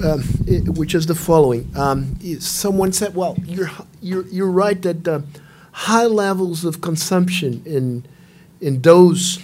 [0.03, 0.21] um,
[0.53, 1.63] i- which is the following?
[1.75, 1.99] Um,
[2.39, 5.19] someone said, "Well, you're you're you're right that uh,
[5.73, 8.05] high levels of consumption in
[8.61, 9.39] in those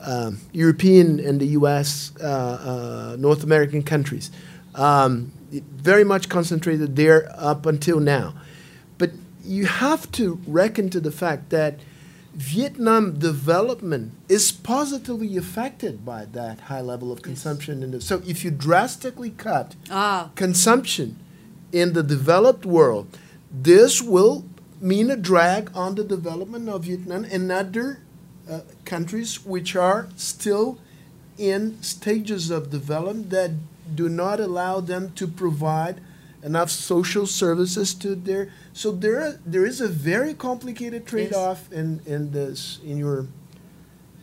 [0.00, 2.12] um, European and the U.S.
[2.20, 4.30] Uh, uh, North American countries,
[4.74, 8.34] um, very much concentrated there up until now,
[8.98, 9.12] but
[9.44, 11.78] you have to reckon to the fact that."
[12.34, 17.80] Vietnam development is positively affected by that high level of consumption.
[17.80, 21.16] In the, so if you drastically cut Ah, consumption
[21.70, 23.06] in the developed world,
[23.52, 24.44] this will
[24.84, 28.00] mean a drag on the development of Vietnam and other
[28.50, 30.78] uh, countries which are still
[31.38, 33.50] in stages of development that
[33.94, 36.00] do not allow them to provide
[36.42, 42.00] enough social services to their so there are, there is a very complicated trade-off in
[42.04, 43.26] in this in your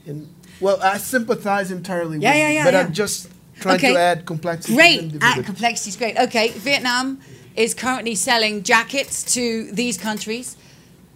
[0.05, 2.81] in well I sympathize entirely Yeah, with yeah, you, yeah, but yeah.
[2.81, 3.93] I'm just trying Okay.
[3.93, 5.13] to add complexity great.
[5.21, 6.15] Ah, complexity is great.
[6.17, 7.19] Okay, Vietnam
[7.55, 10.55] is currently selling jackets to these countries,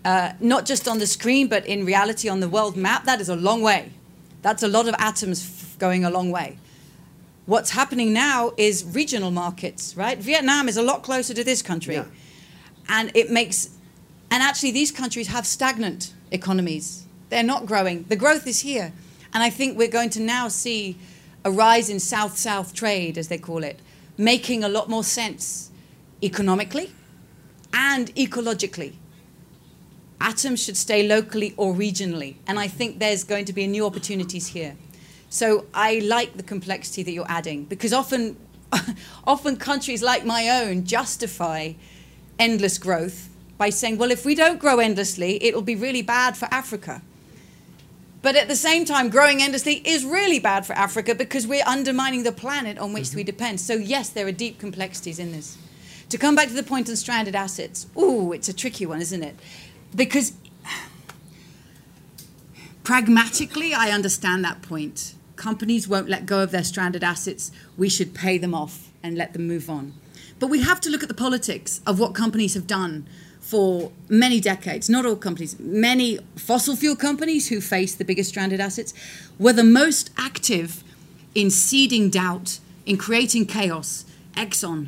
[0.03, 3.05] uh, not just on the screen, but in reality on the world map.
[3.05, 3.91] That is a long way.
[4.41, 6.57] That's a lot of atoms f- going a long way.
[7.45, 10.17] What's happening now is regional markets, right?
[10.17, 11.95] Vietnam is a lot closer to this country.
[11.95, 12.05] Yeah.
[12.89, 13.69] And it makes,
[14.29, 17.05] and actually, these countries have stagnant economies.
[17.29, 18.03] They're not growing.
[18.03, 18.93] The growth is here.
[19.33, 20.97] And I think we're going to now see
[21.43, 23.79] a rise in South South trade, as they call it,
[24.17, 25.71] making a lot more sense
[26.26, 26.91] economically
[27.73, 28.93] and ecologically.
[30.19, 32.36] Atoms should stay locally or regionally.
[32.47, 34.76] And I think there's going to be new opportunities here.
[35.30, 38.38] So I like the complexity that you're adding because often,
[39.28, 41.73] often countries like my own justify
[42.39, 46.47] endless growth by saying, well, if we don't grow endlessly, it'll be really bad for
[46.51, 47.01] Africa.
[48.21, 52.23] But at the same time, growing endlessly is really bad for Africa because we're undermining
[52.23, 53.17] the planet on which mm-hmm.
[53.17, 53.61] we depend.
[53.61, 55.57] So, yes, there are deep complexities in this.
[56.10, 59.24] To come back to the point on stranded assets, ooh, it's a tricky one, isn't
[59.24, 59.36] it?
[59.95, 60.34] Because
[62.84, 65.16] pragmatically, I understand that point.
[65.36, 67.51] Companies won't let go of their stranded assets.
[67.78, 69.93] We should pay them off and let them move on.
[70.39, 73.08] But we have to look at the politics of what companies have done
[73.39, 74.89] for many decades.
[74.89, 78.93] Not all companies, many fossil fuel companies who face the biggest stranded assets
[79.39, 80.84] were the most active
[81.34, 84.06] in seeding doubt, in creating chaos.
[84.36, 84.88] Exxon,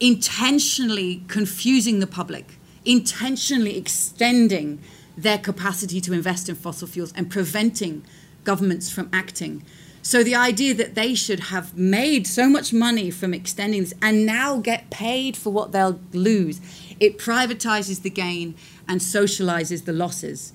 [0.00, 4.80] intentionally confusing the public, intentionally extending
[5.16, 8.02] their capacity to invest in fossil fuels and preventing
[8.44, 9.62] governments from acting.
[10.02, 14.24] So the idea that they should have made so much money from extending this and
[14.24, 16.60] now get paid for what they'll lose,
[16.98, 18.54] it privatizes the gain
[18.88, 20.54] and socializes the losses.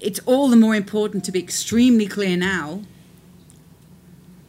[0.00, 2.82] It's all the more important to be extremely clear now.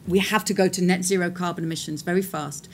[0.08, 2.70] We have to go to net zero carbon emissions very fast.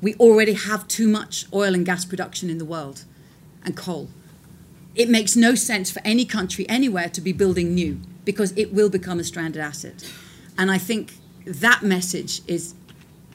[0.00, 3.04] We already have too much oil and gas production in the world
[3.64, 4.08] and coal.
[4.94, 8.90] It makes no sense for any country anywhere to be building new because it will
[8.90, 10.10] become a stranded asset.
[10.56, 12.74] And I think that message is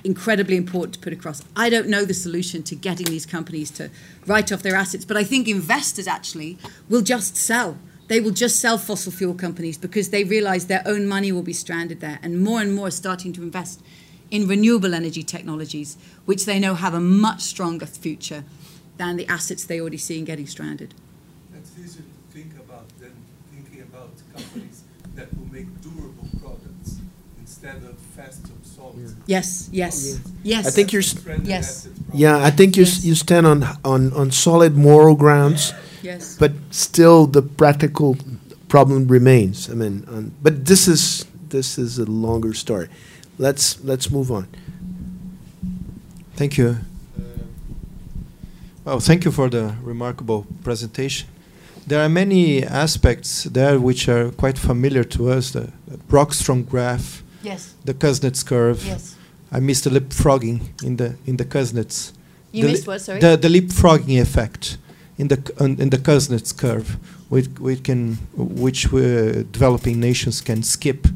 [0.03, 1.41] incredibly important to put across.
[1.55, 3.89] I don't know the solution to getting these companies to
[4.25, 6.57] write off their assets, but I think investors actually
[6.89, 7.77] will just sell.
[8.07, 11.53] They will just sell fossil fuel companies because they realize their own money will be
[11.53, 12.19] stranded there.
[12.21, 13.81] And more and more are starting to invest
[14.33, 18.43] in renewable energy technologies, which they know have a much stronger future
[18.97, 20.91] than the assets they already see in getting stranded.
[21.53, 23.13] That's easier to think about than
[23.53, 24.81] thinking about companies
[25.13, 26.97] that will make durable products
[27.39, 29.13] instead of fast obsolete.
[29.27, 30.65] Yes, yes, yes.
[30.67, 31.03] I think you're
[31.43, 31.87] Yes.
[32.11, 33.05] Yeah, I think you, s Yes.
[33.05, 36.37] you stand on, on, on solid moral grounds, Yes.
[36.39, 38.17] but still the practical
[38.67, 39.69] problem remains.
[39.69, 42.87] I mean, um, but this is this is a longer story.
[43.37, 44.47] Let's let's move on.
[46.35, 46.77] Thank you.
[48.85, 51.29] Well, thank you for the remarkable presentation.
[51.87, 55.51] There are many aspects there which are quite familiar to us.
[55.51, 57.73] The, the Rockström graph, yes.
[57.85, 58.85] the Kuznets curve.
[58.85, 59.15] Yes.
[59.51, 62.13] I missed the leapfrogging in the in the Kuznets.
[62.51, 63.01] You the missed what?
[63.01, 63.19] Sorry.
[63.19, 64.77] The, the leapfrogging effect
[65.17, 66.97] in the in the Kuznets curve,
[67.29, 71.07] which we can which uh, developing nations can skip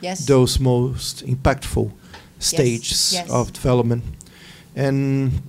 [0.00, 0.26] yes.
[0.26, 1.90] those most impactful
[2.38, 3.30] stages yes.
[3.30, 4.04] of development.
[4.74, 5.42] And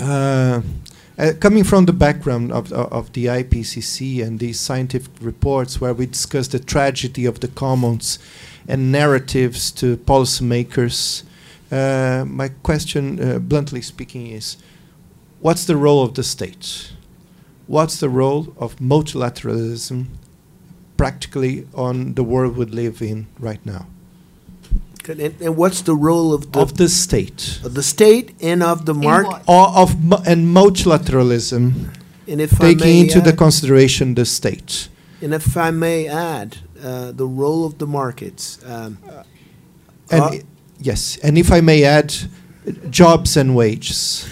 [0.00, 0.62] uh,
[1.18, 5.92] Uh, coming from the background of, of, of the IPCC and these scientific reports where
[5.92, 8.18] we discuss the tragedy of the commons
[8.66, 11.22] and narratives to policymakers,
[11.70, 14.56] uh, my question, uh, bluntly speaking, is
[15.40, 16.92] what's the role of the state?
[17.66, 20.06] What's the role of multilateralism
[21.02, 23.86] practically on the world we live in right now?
[25.08, 28.84] And, and what's the role of the of the state of the state and of
[28.84, 29.30] the market?
[29.30, 29.42] what?
[29.56, 29.90] or of
[30.32, 31.62] and multilateralism
[32.28, 34.88] And if I taking may into the consideration the state.
[35.22, 36.50] and if I may add,
[36.84, 38.58] uh, the role of the markets.
[38.64, 38.98] Um,
[40.10, 40.30] And Uh,
[40.90, 42.14] yes, and if I may add,
[42.90, 44.24] jobs and wages.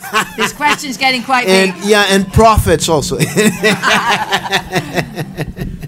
[0.36, 1.84] This question's getting quite and big.
[1.90, 3.16] yeah, and profits also.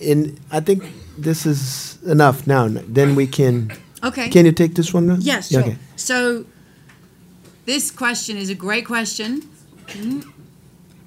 [0.00, 0.84] and I think
[1.16, 2.68] this is enough now.
[2.68, 3.72] Then we can.
[4.02, 4.28] Okay.
[4.28, 5.16] Can you take this one now?
[5.18, 5.68] Yes, Yeah, sure.
[5.70, 5.78] okay.
[5.96, 6.44] So,
[7.64, 9.42] this question is a great question.
[9.88, 10.24] Mm.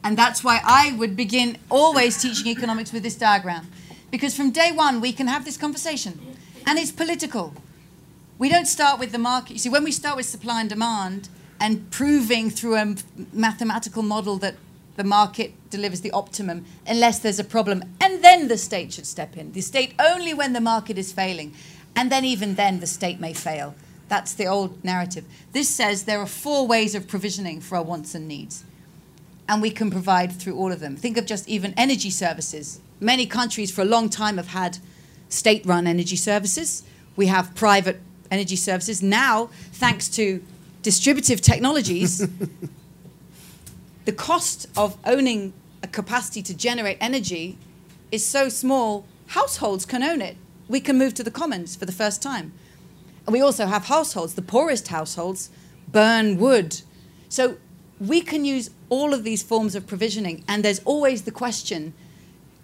[0.04, 3.68] And that's why I would begin always teaching economics with this diagram.
[4.10, 6.20] Because from day one, we can have this conversation.
[6.66, 7.54] And it's political.
[8.38, 9.54] We don't start with the market.
[9.54, 11.30] You see, when we start with supply and demand
[11.60, 12.96] and proving through a
[13.32, 14.56] mathematical model that
[14.96, 19.38] the market delivers the optimum, unless there's a problem, and then the state should step
[19.38, 19.52] in.
[19.54, 21.54] The state only when the market is failing.
[21.96, 23.76] And then, even then, the state may fail.
[24.08, 25.26] That's the old narrative.
[25.52, 28.66] This says there are four ways of provisioning for our wants and needs
[29.52, 30.96] and we can provide through all of them.
[30.96, 32.80] Think of just even energy services.
[33.02, 34.78] Many countries for a long time have had
[35.28, 36.84] state run energy services.
[37.18, 38.00] We have private
[38.32, 39.04] energy services.
[39.04, 40.42] Now, thanks to
[40.84, 42.26] distributive technologies,
[44.06, 47.58] the cost of owning a capacity to generate energy
[48.12, 50.38] is so small, households can own it.
[50.68, 52.54] We can move to the commons for the first time.
[53.26, 55.50] And we also have households, the poorest households
[55.92, 56.82] burn wood.
[57.30, 57.58] So
[58.00, 61.94] we can use all of these forms of provisioning, and there's always the question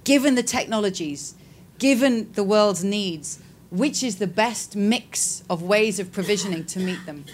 [0.03, 1.35] given the technologies,
[1.79, 7.05] given the world's needs, which is the best mix of ways of provisioning to meet
[7.05, 7.25] them?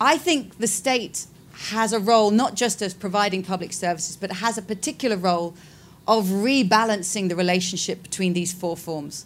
[0.00, 4.58] I think the state has a role not just as providing public services, but has
[4.58, 5.54] a particular role
[6.06, 9.24] of rebalancing the relationship between these four forms.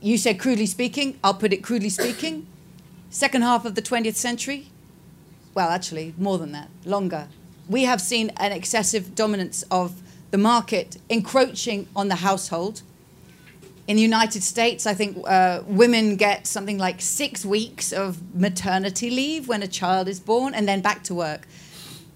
[0.00, 2.46] You said crudely speaking, I'll put it crudely speaking.
[3.10, 4.68] Second half of the 20th century,
[5.54, 7.28] well, actually, more than that, longer.
[7.68, 10.02] We have seen an excessive dominance of
[10.32, 12.82] the market encroaching on the household.
[13.86, 19.10] In the United States, I think uh, women get something like six weeks of maternity
[19.10, 21.46] leave when a child is born and then back to work.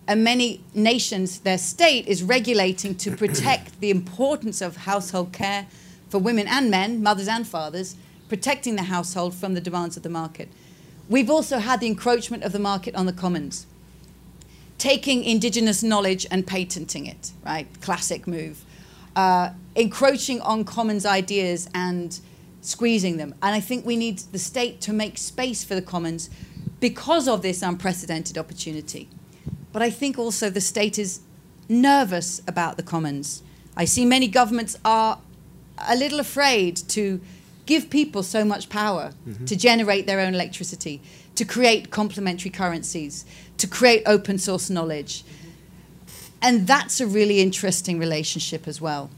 [0.07, 5.67] And many nations, their state is regulating to protect the importance of household care
[6.09, 7.97] for women and men, mothers and fathers,
[8.31, 10.49] protecting the household from the demands of the market.
[11.11, 13.67] We've also had the encroachment of the market on the commons,
[14.79, 17.67] taking indigenous knowledge and patenting it, right?
[17.83, 18.65] Classic move.
[19.19, 22.21] Uh, encroaching on commons ideas and
[22.61, 23.35] squeezing them.
[23.43, 26.31] And I think we need the state to make space for the commons
[26.79, 29.09] because of this unprecedented opportunity.
[29.73, 31.19] But I think also the state is
[31.69, 33.43] nervous about the commons.
[33.77, 35.19] I see many governments are
[35.89, 37.21] a little afraid to
[37.67, 39.15] give people so much power
[39.47, 41.01] to generate their own electricity,
[41.35, 43.25] to create complementary currencies,
[43.57, 45.25] to create open source knowledge.
[46.41, 49.11] And that's a really interesting relationship as well.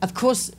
[0.00, 0.52] Of course,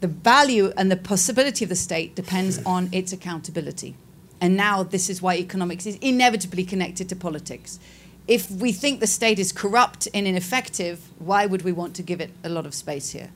[0.00, 3.94] the value and the possibility of the state depends on its accountability.
[4.40, 7.78] And now this is why economics is inevitably connected to politics.
[8.26, 12.20] If we think the state is corrupt and ineffective, why would we want to give
[12.20, 13.30] it a lot of space here?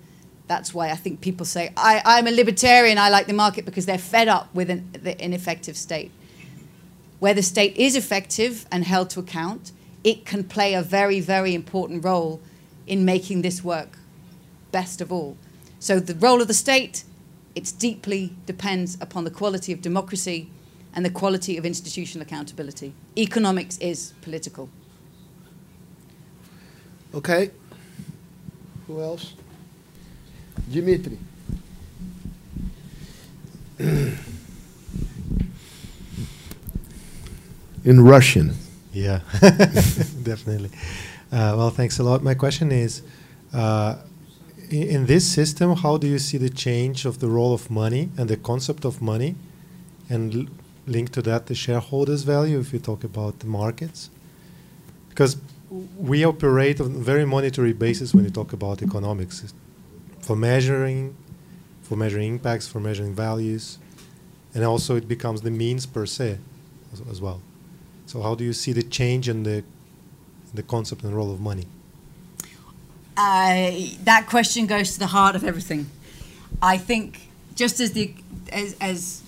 [0.48, 3.86] That's why I think people say, I, I'm a libertarian, I like the market, because
[3.86, 6.10] they're fed up with an, the ineffective state.
[7.18, 9.72] Where the state is effective and held to account,
[10.06, 12.40] it can play a very, very important role
[12.86, 13.98] in making this work
[14.70, 15.36] best of all.
[15.80, 17.02] So the role of the state,
[17.56, 20.48] it deeply depends upon the quality of democracy
[20.94, 22.92] and the quality of institutional accountability.
[23.18, 24.68] Economics is political.
[27.12, 27.50] Okay.
[28.86, 29.34] Who else?
[30.70, 31.18] Dimitri.
[37.84, 38.54] In Russian.
[38.96, 39.20] Yeah,
[40.22, 40.70] definitely.
[41.30, 42.22] Uh, well, thanks a lot.
[42.22, 43.02] My question is,
[43.52, 43.96] uh,
[44.70, 48.30] in, this system, how do you see the change of the role of money and
[48.30, 49.34] the concept of money,
[50.08, 50.46] and l-
[50.86, 54.08] link to that the shareholders' value if you talk about the markets?
[55.10, 55.36] Because
[55.98, 59.52] we operate on a very monetary basis when you talk about economics,
[60.20, 61.14] for measuring,
[61.82, 63.78] for measuring impacts, for measuring values,
[64.54, 66.38] and also it becomes the means per se.
[66.94, 67.42] as, as well.
[68.06, 69.64] So how do you see the change in the
[70.54, 71.66] the concept and role of money?
[73.16, 73.72] Uh,
[74.04, 75.86] that question goes to the heart of everything.
[76.62, 78.14] I think just as the
[78.52, 79.22] as, as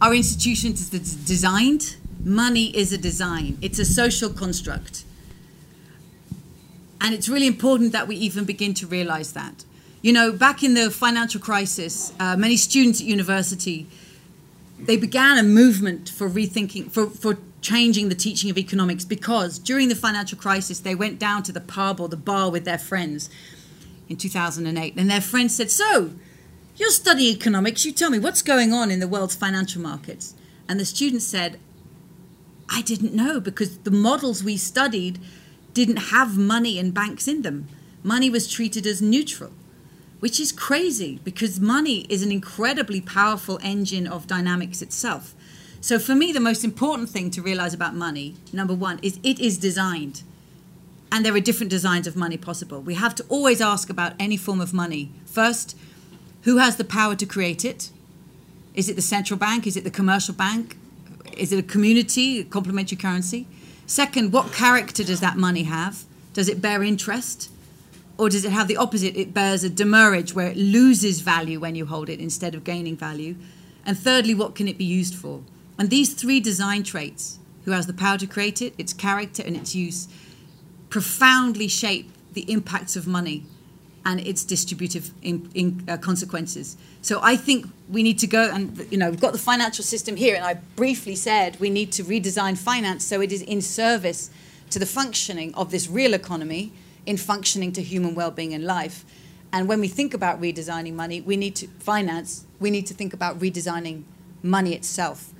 [0.00, 3.58] our institutions is designed, money is a design.
[3.60, 5.04] It's a social construct,
[7.00, 9.64] and it's really important that we even begin to realize that.
[10.00, 13.86] You know, back in the financial crisis, uh, many students at university
[14.78, 19.88] they began a movement for rethinking for for changing the teaching of economics because during
[19.88, 23.30] the financial crisis they went down to the pub or the bar with their friends
[24.08, 26.12] in 2008 and their friends said so
[26.76, 27.84] you're studying economics.
[27.84, 30.34] You tell me what's going on in the world's financial markets.
[30.68, 31.58] And the student said
[32.68, 35.20] i didn't know because the models we studied
[35.74, 37.68] didn't have money and banks in them.
[38.02, 39.52] Money was treated as neutral
[40.24, 45.34] which is crazy because money is an incredibly powerful engine of dynamics itself
[45.84, 49.38] so for me, the most important thing to realize about money, number one, is it
[49.38, 50.22] is designed.
[51.12, 52.80] And there are different designs of money possible.
[52.80, 55.10] We have to always ask about any form of money.
[55.26, 55.76] First,
[56.44, 57.90] who has the power to create it?
[58.74, 59.66] Is it the central bank?
[59.66, 60.78] Is it the commercial bank?
[61.36, 63.46] Is it a community, a complementary currency?
[63.86, 66.04] Second, what character does that money have?
[66.32, 67.50] Does it bear interest?
[68.16, 69.18] Or does it have the opposite?
[69.18, 72.96] It bears a demurrage where it loses value when you hold it instead of gaining
[72.96, 73.34] value.
[73.84, 75.42] And thirdly, what can it be used for?
[75.78, 79.56] And these three design traits who has the power to create it, its character, and
[79.56, 80.08] its use
[80.90, 83.44] profoundly shape the impacts of money
[84.04, 86.76] and its distributive in, in, uh, consequences.
[87.00, 90.16] So I think we need to go and you know we've got the financial system
[90.16, 94.30] here, and I briefly said we need to redesign finance so it is in service
[94.70, 96.72] to the functioning of this real economy,
[97.06, 99.04] in functioning to human well-being and life.
[99.52, 102.44] And when we think about redesigning money, we need to finance.
[102.58, 104.02] We need to think about redesigning
[104.42, 105.32] money itself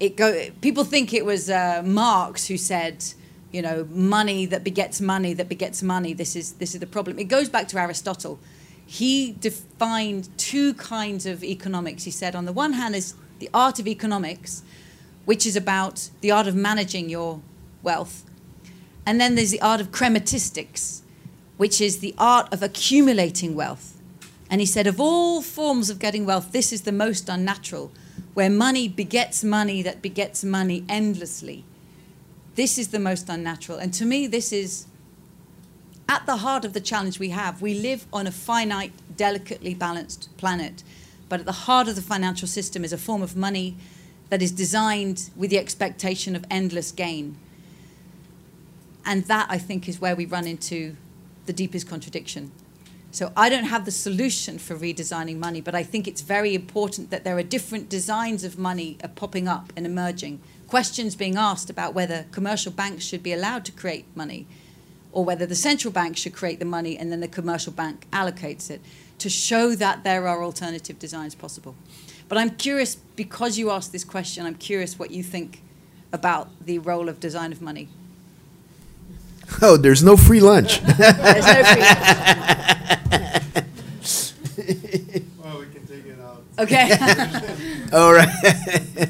[0.00, 0.50] it go.
[0.60, 3.04] People think it was uh, Marx who said,
[3.50, 6.12] you know, money that begets money that begets money.
[6.12, 7.18] This is this is the problem.
[7.18, 8.38] It goes back to Aristotle.
[8.86, 12.04] He defined two kinds of economics.
[12.04, 14.62] He said, on the one hand, is the art of economics,
[15.24, 17.40] which is about the art of managing your
[17.82, 18.24] wealth,
[19.04, 21.02] and then there's the art of chrematistics,
[21.56, 24.00] which is the art of accumulating wealth.
[24.50, 27.92] And he said, of all forms of getting wealth, this is the most unnatural
[28.38, 31.64] where money begets money that begets money endlessly.
[32.54, 33.78] This is the most unnatural.
[33.78, 34.86] And to me, this is
[36.08, 37.60] at the heart of the challenge we have.
[37.60, 40.84] We live on a finite, delicately balanced planet.
[41.28, 43.76] But at the heart of the financial system is a form of money
[44.28, 47.36] that is designed with the expectation of endless gain.
[49.04, 50.94] And that, I think, is where we run into
[51.46, 52.52] the deepest contradiction.
[53.10, 57.10] So I don't have the solution for redesigning money, but I think it's very important
[57.10, 60.40] that there are different designs of money popping up and emerging.
[60.66, 64.46] Questions being asked about whether commercial banks should be allowed to create money
[65.10, 68.70] or whether the central bank should create the money and then the commercial bank allocates
[68.70, 68.82] it
[69.18, 71.74] to show that there are alternative designs possible.
[72.28, 75.62] But I'm curious, because you asked this question, I'm curious what you think
[76.12, 77.88] about the role of design of money.
[79.62, 80.80] Oh, there's no free lunch.
[80.98, 83.34] There's no free lunch.
[85.42, 86.42] well, we can take it out.
[86.58, 86.92] Okay.
[87.92, 88.28] All right.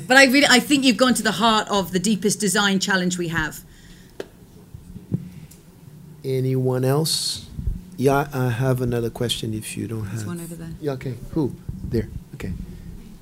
[0.07, 3.19] but I really, I think you've gone to the heart of the deepest design challenge
[3.19, 3.61] we have.
[6.25, 7.47] Anyone else?
[7.97, 10.27] Yeah, I have another question if you don't There's have.
[10.29, 10.71] one over there.
[10.81, 11.15] Yeah, okay.
[11.33, 11.55] Who?
[11.83, 12.09] There.
[12.35, 12.53] Okay.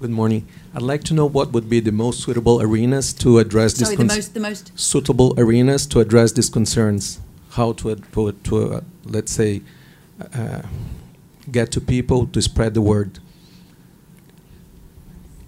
[0.01, 0.47] Good morning.
[0.75, 3.97] I'd like to know what would be the most suitable arenas to address these Sorry,
[3.97, 4.79] the most, the most.
[4.79, 7.19] suitable arenas to address these concerns.
[7.51, 9.63] How to, to, to uh, let's say,
[10.35, 10.63] uh,
[11.51, 13.21] get to people to spread the word.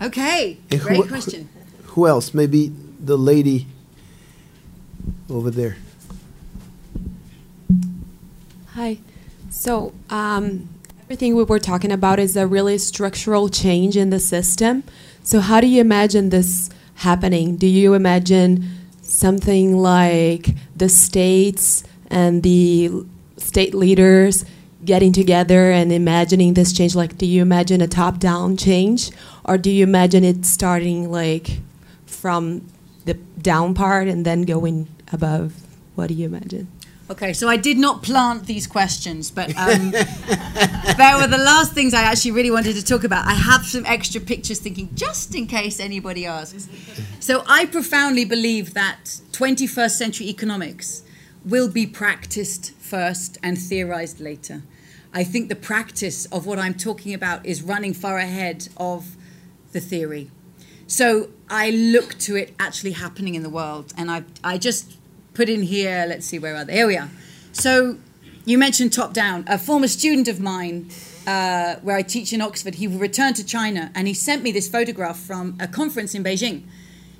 [0.00, 1.48] Okay, And great who- question.
[1.88, 2.32] Who else?
[2.32, 3.66] Maybe the lady
[5.28, 5.76] over there.
[8.68, 8.98] Hi.
[9.50, 10.68] So, um,
[11.08, 14.84] everything we were talking about is a really structural change in the system.
[15.22, 17.56] So, how do you imagine this happening?
[17.56, 18.68] Do you imagine
[19.00, 22.90] something like the states and the
[23.38, 24.44] state leaders
[24.84, 26.94] getting together and imagining this change?
[26.94, 29.10] Like, do you imagine a top down change?
[29.46, 31.60] Or do you imagine it starting like
[32.04, 32.68] from
[33.06, 35.54] the down part and then going above?
[35.94, 36.68] What do you imagine?
[37.10, 41.94] Okay, so I did not plant these questions, but um, they were the last things
[41.94, 43.26] I actually really wanted to talk about.
[43.26, 46.68] I have some extra pictures thinking, just in case anybody asks.
[47.18, 51.02] So I profoundly believe that 21st century economics
[51.46, 54.62] will be practiced first and theorized later.
[55.14, 59.16] I think the practice of what I'm talking about is running far ahead of
[59.72, 60.30] the theory.
[60.86, 63.94] So I look to it actually happening in the world.
[63.96, 64.97] And I, I just
[65.38, 66.72] put in here, let's see, where are they?
[66.72, 67.08] Here we are.
[67.52, 67.96] So
[68.44, 69.44] you mentioned top down.
[69.46, 70.90] A former student of mine,
[71.28, 74.68] uh, where I teach in Oxford, he returned to China and he sent me this
[74.68, 76.64] photograph from a conference in Beijing.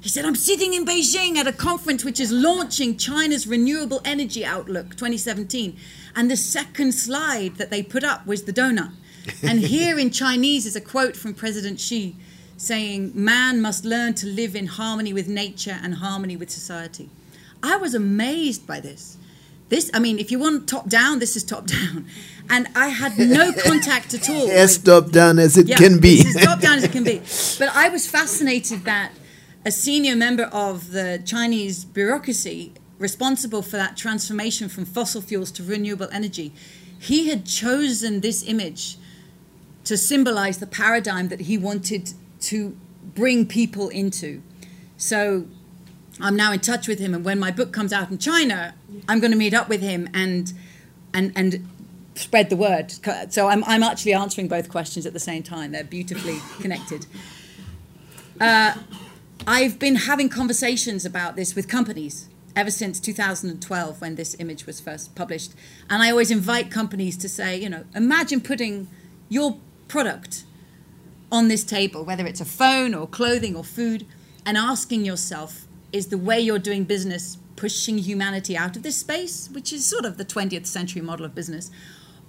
[0.00, 4.44] He said, I'm sitting in Beijing at a conference which is launching China's Renewable Energy
[4.44, 5.76] Outlook 2017.
[6.16, 8.90] And the second slide that they put up was the donut.
[9.44, 12.16] And here in Chinese is a quote from President Xi
[12.56, 17.10] saying, Man must learn to live in harmony with nature and harmony with society.
[17.62, 19.16] I was amazed by this.
[19.68, 22.06] This, I mean, if you want top down, this is top down.
[22.48, 24.50] And I had no contact at all.
[24.50, 26.20] As top down as it yeah, can be.
[26.20, 27.20] As top down as it can be.
[27.58, 29.12] But I was fascinated that
[29.64, 35.62] a senior member of the Chinese bureaucracy responsible for that transformation from fossil fuels to
[35.62, 36.52] renewable energy,
[36.98, 38.96] he had chosen this image
[39.84, 42.76] to symbolize the paradigm that he wanted to
[43.14, 44.42] bring people into.
[44.96, 45.46] So
[46.20, 48.74] I'm now in touch with him, and when my book comes out in China,
[49.08, 50.52] I'm going to meet up with him and
[51.14, 51.68] and and
[52.14, 52.92] spread the word.
[53.32, 55.72] So I'm I'm actually answering both questions at the same time.
[55.72, 57.06] They're beautifully connected.
[58.40, 58.74] Uh,
[59.46, 64.80] I've been having conversations about this with companies ever since 2012 when this image was
[64.80, 65.52] first published,
[65.88, 68.88] and I always invite companies to say, you know, imagine putting
[69.28, 70.44] your product
[71.30, 74.06] on this table, whether it's a phone or clothing or food,
[74.44, 79.48] and asking yourself, is the way you're doing business pushing humanity out of this space,
[79.52, 81.70] which is sort of the 20th century model of business,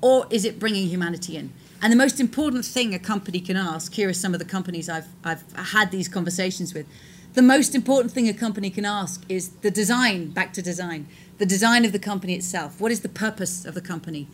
[0.01, 1.51] or is it bringing humanity in?
[1.81, 4.89] And the most important thing a company can ask here are some of the companies
[4.89, 6.87] I've, I've had these conversations with.
[7.33, 11.07] The most important thing a company can ask is the design, back to design,
[11.37, 12.81] the design of the company itself.
[12.81, 14.27] What is the purpose of the company?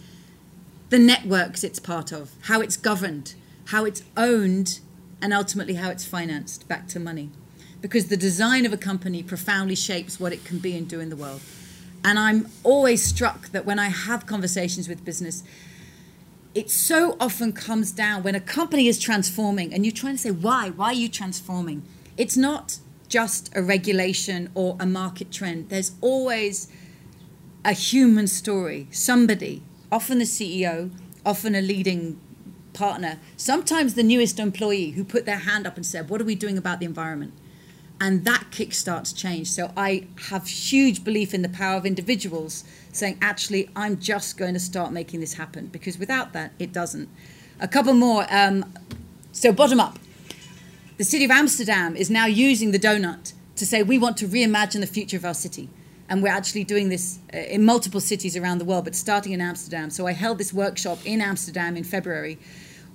[0.89, 3.35] The networks it's part of, how it's governed,
[3.65, 4.79] how it's owned,
[5.21, 7.31] and ultimately how it's financed, back to money.
[7.85, 11.11] Because the design of a company profoundly shapes what it can be and do in
[11.11, 11.39] the world.
[12.03, 15.43] And I'm always struck that when I have conversations with business,
[16.55, 20.31] it so often comes down when a company is transforming and you're trying to say,
[20.31, 20.71] why?
[20.71, 21.83] Why are you transforming?
[22.17, 25.69] It's not just a regulation or a market trend.
[25.69, 26.67] There's always
[27.63, 30.89] a human story, somebody, often the CEO,
[31.23, 32.19] often a leading
[32.73, 36.33] partner, sometimes the newest employee who put their hand up and said, What are we
[36.33, 37.33] doing about the environment?
[37.99, 39.49] And that kickstarts change.
[39.49, 44.53] So I have huge belief in the power of individuals saying, actually, I'm just going
[44.53, 47.09] to start making this happen because without that, it doesn't.
[47.59, 48.25] A couple more.
[48.29, 48.73] Um,
[49.31, 49.97] so bottom up.
[50.97, 54.81] The city of Amsterdam is now using the donut to say we want to reimagine
[54.81, 55.69] the future of our city.
[56.07, 59.41] And we're actually doing this uh, in multiple cities around the world, but starting in
[59.41, 59.89] Amsterdam.
[59.89, 62.37] So I held this workshop in Amsterdam in February,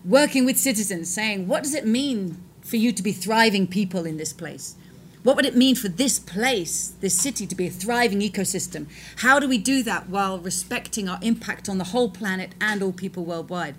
[0.05, 4.17] working with citizens, saying, what does it mean for you to be thriving people in
[4.17, 4.77] this place?
[5.23, 8.87] What would it mean for this place, this city, to be a thriving ecosystem?
[9.17, 12.93] How do we do that while respecting our impact on the whole planet and all
[12.93, 13.75] people worldwide?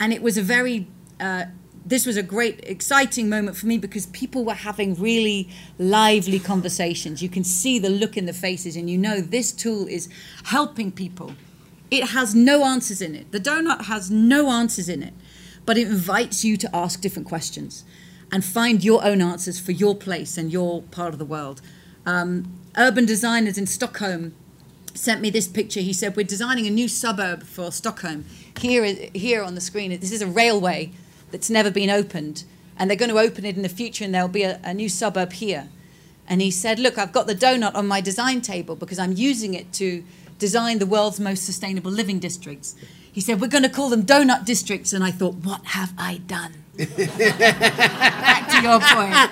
[0.00, 0.86] And it was a very,
[1.20, 1.46] uh,
[1.84, 7.22] this was a great, exciting moment for me because people were having really lively conversations.
[7.22, 10.08] You can see the look in the faces, and you know this tool is
[10.44, 11.34] helping people.
[11.90, 13.30] It has no answers in it.
[13.30, 15.12] The donut has no answers in it,
[15.66, 17.84] but it invites you to ask different questions
[18.30, 21.60] and find your own answers for your place and your part of the world.
[22.06, 24.34] Um, urban designers in Stockholm
[24.94, 25.80] sent me this picture.
[25.80, 28.24] He said, We're designing a new suburb for Stockholm.
[28.58, 28.84] Here,
[29.14, 30.92] here on the screen, this is a railway
[31.30, 32.44] that's never been opened,
[32.78, 34.88] and they're going to open it in the future, and there'll be a, a new
[34.88, 35.68] suburb here.
[36.26, 39.54] And he said, Look, I've got the donut on my design table because I'm using
[39.54, 40.04] it to
[40.38, 42.74] design the world's most sustainable living districts.
[43.10, 44.92] He said, We're going to call them donut districts.
[44.92, 46.64] And I thought, What have I done?
[46.78, 49.30] Back to your point.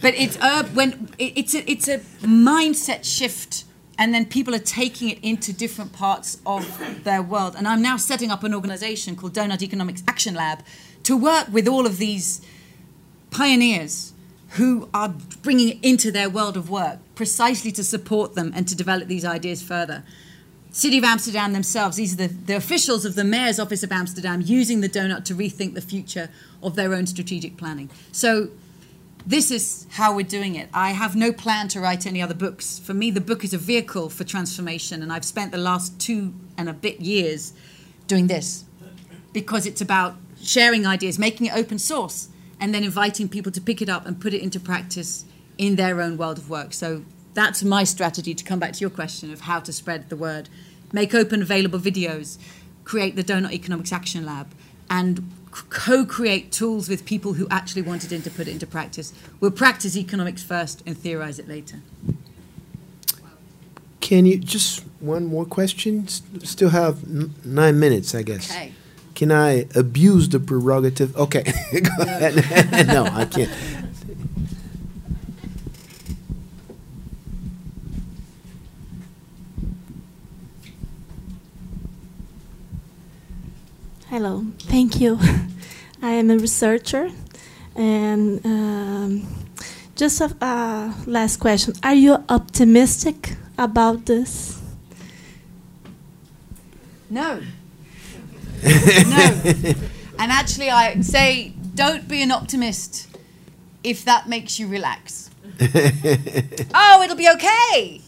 [0.00, 0.36] But it's
[0.74, 3.64] when it's a, it's a mindset shift,
[3.98, 7.54] and then people are taking it into different parts of their world.
[7.56, 10.62] And I'm now setting up an organization called Doughnut Economics Action Lab
[11.04, 12.42] to work with all of these
[13.30, 14.12] pioneers
[14.50, 18.74] who are bringing it into their world of work precisely to support them and to
[18.74, 20.04] develop these ideas further.
[20.74, 24.40] City of Amsterdam themselves, these are the, the officials of the Mayor's Office of Amsterdam
[24.40, 26.30] using the donut to rethink the future
[26.62, 27.90] of their own strategic planning.
[28.10, 28.48] So
[29.26, 30.70] this is how we're doing it.
[30.72, 32.78] I have no plan to write any other books.
[32.78, 36.32] For me, the book is a vehicle for transformation, and I've spent the last two
[36.56, 37.52] and a bit years
[38.06, 38.64] doing this
[39.34, 43.82] because it's about sharing ideas, making it open source, and then inviting people to pick
[43.82, 45.26] it up and put it into practice
[45.58, 46.72] in their own world of work.
[46.72, 50.16] So that's my strategy to come back to your question of how to spread the
[50.16, 50.48] word.
[50.92, 52.38] Make open available videos,
[52.84, 54.52] create the Doughnut Economics Action Lab,
[54.90, 59.12] and co-create tools with people who actually wanted him to put it into practice.
[59.40, 61.80] We'll practice economics first and theorize it later.
[64.00, 66.08] Can you just one more question?
[66.08, 68.50] Still have n- nine minutes, I guess.
[68.50, 68.72] Okay.
[69.14, 71.16] Can I abuse the prerogative?
[71.16, 71.42] Okay,
[71.72, 72.34] go ahead.
[72.88, 73.50] no, I can't.
[84.12, 85.18] Hello, thank you.
[86.02, 87.10] I am a researcher,
[87.74, 89.26] and um,
[89.96, 94.60] just a uh, last question: Are you optimistic about this?
[97.08, 97.40] No.
[98.62, 99.42] no.
[100.18, 103.08] And actually, I say, don't be an optimist
[103.82, 105.30] if that makes you relax.
[106.74, 108.02] oh, it'll be okay.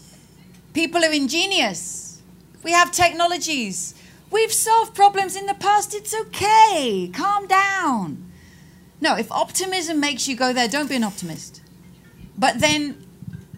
[0.71, 2.21] People are ingenious.
[2.61, 3.94] We have technologies.
[4.31, 5.93] We've solved problems in the past.
[5.93, 7.09] It's okay.
[7.13, 8.31] Calm down.
[9.01, 11.61] No, if optimism makes you go there, don't be an optimist.
[12.37, 13.05] But then,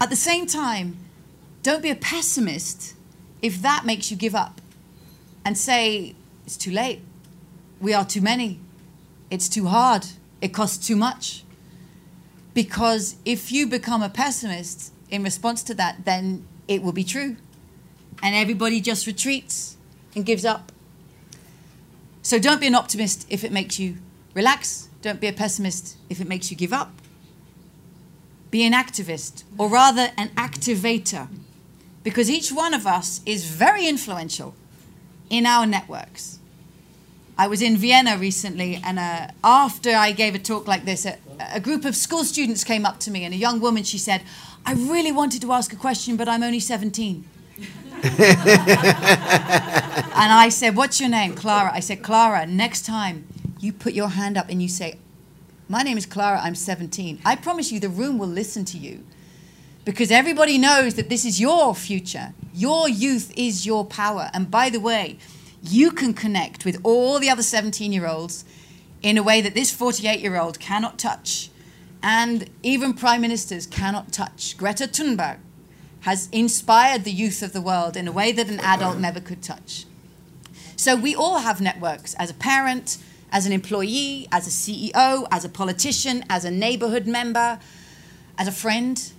[0.01, 0.97] at the same time,
[1.63, 2.95] don't be a pessimist
[3.41, 4.61] if that makes you give up
[5.45, 6.15] and say,
[6.45, 7.01] it's too late.
[7.79, 8.59] We are too many.
[9.29, 10.05] It's too hard.
[10.41, 11.43] It costs too much.
[12.53, 17.37] Because if you become a pessimist in response to that, then it will be true.
[18.21, 19.76] And everybody just retreats
[20.17, 20.71] and gives up.
[22.23, 23.97] So don't be an optimist if it makes you
[24.33, 24.89] relax.
[25.01, 26.91] Don't be a pessimist if it makes you give up.
[28.49, 31.27] Be an activist, or rather, an activator.
[32.03, 34.55] Because each one of us is very influential
[35.29, 36.39] in our networks.
[37.37, 41.17] I was in Vienna recently, and uh, after I gave a talk like this, a,
[41.53, 44.23] a group of school students came up to me, and a young woman, she said,
[44.65, 47.23] I really wanted to ask a question, but I'm only 17.
[48.03, 48.13] and
[50.15, 51.33] I said, What's your name?
[51.33, 51.71] Clara.
[51.73, 53.27] I said, Clara, next time
[53.59, 54.99] you put your hand up and you say,
[55.67, 57.21] My name is Clara, I'm 17.
[57.25, 59.03] I promise you the room will listen to you
[59.83, 62.33] because everybody knows that this is your future.
[62.53, 64.29] Your youth is your power.
[64.31, 65.17] And by the way,
[65.63, 68.45] you can connect with all the other 17 year olds
[69.01, 71.49] in a way that this 48 year old cannot touch.
[72.03, 74.55] And even prime ministers cannot touch.
[74.55, 75.39] Greta Thunberg
[76.01, 79.41] has inspired the youth of the world in a way that an adult never could
[79.41, 79.85] touch.
[80.75, 82.97] So we all have networks as a parent,
[83.31, 87.59] as an employee, as a CEO, as a politician, as a neighborhood member,
[88.37, 89.11] as a friend,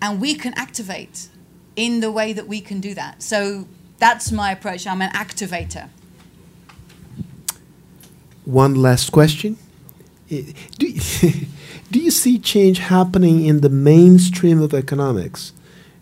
[0.00, 1.28] and we can activate
[1.76, 3.22] in the way that we can do that.
[3.22, 3.66] So
[3.98, 4.86] that's my approach.
[4.86, 5.88] I'm an activator.
[8.44, 9.58] One last question.
[10.28, 10.44] Do,
[11.90, 15.52] do you see change happening in the mainstream of economics?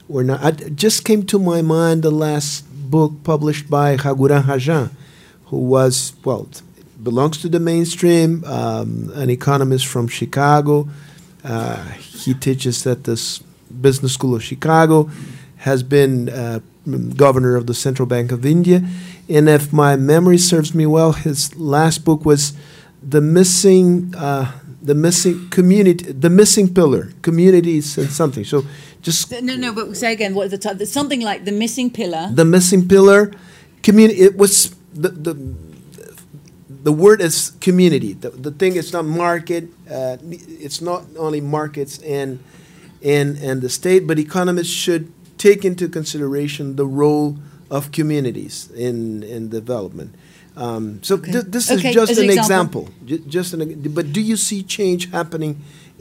[0.09, 0.43] Or not?
[0.43, 4.91] I, just came to my mind the last book published by Raghuram Rajan,
[5.47, 6.49] who was, well,
[7.03, 10.89] belongs to the mainstream, um, an economist from Chicago.
[11.45, 13.39] Uh, he teaches at this
[13.81, 15.11] business school of Chicago,
[15.59, 16.61] has been uh,
[17.17, 18.83] governor of the Central Bank of India.
[19.29, 22.55] And if my memory serves me well, his last book was
[23.03, 24.53] the missing, uh,
[24.83, 28.45] the missing community, the missing pillar, communities and something.
[28.45, 28.65] So
[29.03, 30.35] just No, no, but say again.
[30.35, 32.29] What the t- something like the missing pillar.
[32.33, 33.33] the missing pillar,
[33.83, 34.21] community.
[34.21, 35.35] It was the the
[36.85, 38.13] the word is community.
[38.13, 39.65] The, the thing is not market.
[39.91, 42.39] Uh, it's not only markets and
[43.03, 47.37] and and the state, but economists should take into consideration the role
[47.71, 50.15] of communities in in development.
[50.63, 51.33] Um, so Okay.
[51.33, 52.85] thi- this Okay, is just an example.
[53.07, 53.61] Ju- Just an,
[53.99, 55.53] but do you see change happening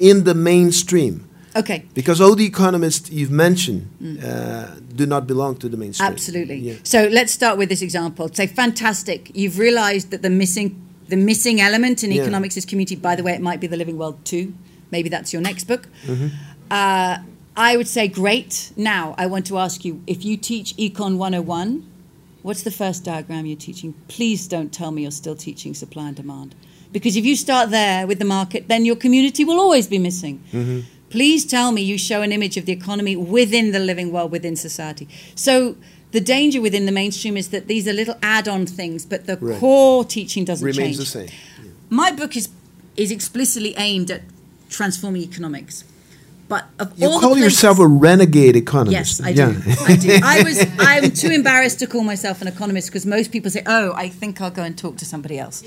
[0.09, 1.15] in the mainstream?
[1.55, 1.79] Okay.
[1.93, 3.81] Because all the economists you've mentioned
[4.23, 4.65] uh,
[4.95, 6.09] do not belong to the mainstream.
[6.09, 6.13] Mm.
[6.13, 6.57] Absolutely.
[6.69, 6.73] Yeah.
[6.84, 8.29] So let's start with this example.
[8.34, 9.19] Say, fantastic.
[9.34, 10.69] You've realized that the missing
[11.09, 12.21] the missing element in Yeah.
[12.23, 12.95] economics is community.
[12.95, 14.53] By the way, it might be the living world too.
[14.91, 15.88] Maybe that's your next book.
[16.05, 16.27] Mm-hmm.
[16.69, 17.15] Uh,
[17.55, 18.71] I would say, great.
[18.75, 21.81] Now, I want to ask you if you teach Econ 101,
[22.41, 23.93] what's the first diagram you're teaching?
[24.07, 26.55] Please don't tell me you're still teaching supply and demand.
[26.91, 30.41] Because if you start there with the market, then your community will always be missing.
[30.51, 30.80] Mm-hmm.
[31.09, 34.55] Please tell me you show an image of the economy within the living world, within
[34.55, 35.07] society.
[35.35, 35.76] So
[36.11, 39.59] the danger within the mainstream is that these are little add-on things, but the Right.
[39.59, 40.97] core teaching doesn't Remains change.
[40.97, 41.30] the same.
[41.89, 42.49] My book is
[42.95, 44.22] is explicitly aimed at
[44.69, 45.84] transforming economics.
[46.47, 49.19] But of You all call places, yourself a renegade economist.
[49.19, 49.51] Yes, I do.
[49.51, 49.75] Yeah.
[49.85, 50.19] I do.
[50.23, 50.65] I was.
[50.79, 54.39] I'm too embarrassed to call myself an economist because most people say, "Oh, I think
[54.39, 55.63] I'll go and talk to somebody else."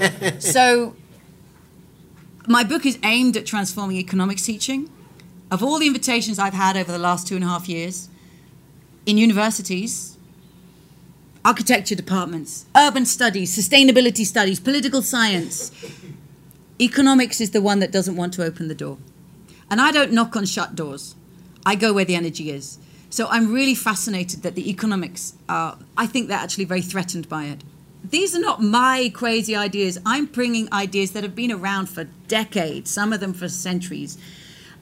[0.40, 0.96] so,
[2.48, 4.90] my book is aimed at transforming economics teaching.
[5.50, 8.08] Of all the invitations I've had over the last two and a half years
[9.06, 10.16] in universities,
[11.44, 15.70] architecture departments, urban studies, sustainability studies, political science.
[16.80, 18.98] Economics is the one that doesn't want to open the door.
[19.74, 21.16] And I don't knock on shut doors.
[21.66, 22.78] I go where the energy is.
[23.10, 27.46] So I'm really fascinated that the economics are, I think they're actually very threatened by
[27.46, 27.64] it.
[28.08, 29.98] These are not my crazy ideas.
[30.06, 34.16] I'm bringing ideas that have been around for decades, some of them for centuries,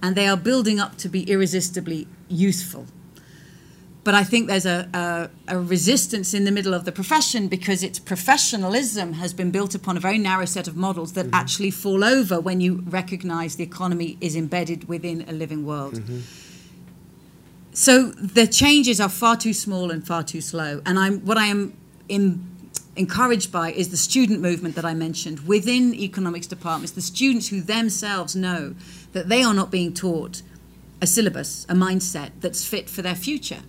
[0.03, 2.85] and they are building up to be irresistibly useful.
[4.05, 7.85] But I think there's a, a, a, resistance in the middle of the profession because
[7.85, 11.35] its professionalism has been built upon a very narrow set of models that mm-hmm.
[11.35, 15.95] actually fall over when you recognize the economy is embedded within a living world.
[15.95, 16.21] Mm-hmm.
[17.75, 20.83] So the changes are far too small and far too slow.
[20.85, 21.77] And I'm, what I am
[22.09, 22.45] in,
[22.97, 27.61] encouraged by is the student movement that I mentioned within economics departments, the students who
[27.61, 28.75] themselves know
[29.13, 30.43] that they are not being taught
[31.01, 33.63] a syllabus, a mindset that's fit for their future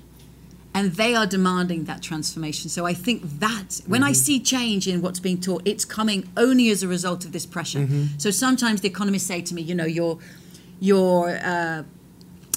[0.74, 2.70] and they are demanding that transformation.
[2.70, 4.10] So I think that when mm-hmm.
[4.10, 7.46] I see change in what's being taught, it's coming only as a result of this
[7.46, 7.80] pressure.
[7.80, 8.18] Mm-hmm.
[8.18, 10.18] So sometimes the economists say to me, you know, you're
[10.80, 11.84] you're uh,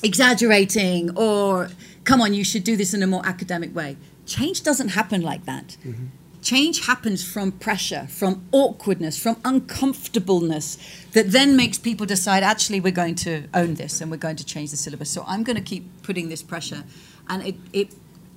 [0.02, 1.68] exaggerating, or
[2.04, 3.96] come on, you should do this in a more academic way.
[4.24, 5.76] Change doesn't happen like that.
[5.84, 6.06] Mm-hmm.
[6.42, 10.78] Change happens from pressure, from awkwardness, from uncomfortableness
[11.12, 14.44] that then makes people decide, actually, we're going to own this and we're going to
[14.44, 15.10] change the syllabus.
[15.10, 16.84] So I'm going to keep putting this pressure.
[17.28, 17.88] And it, it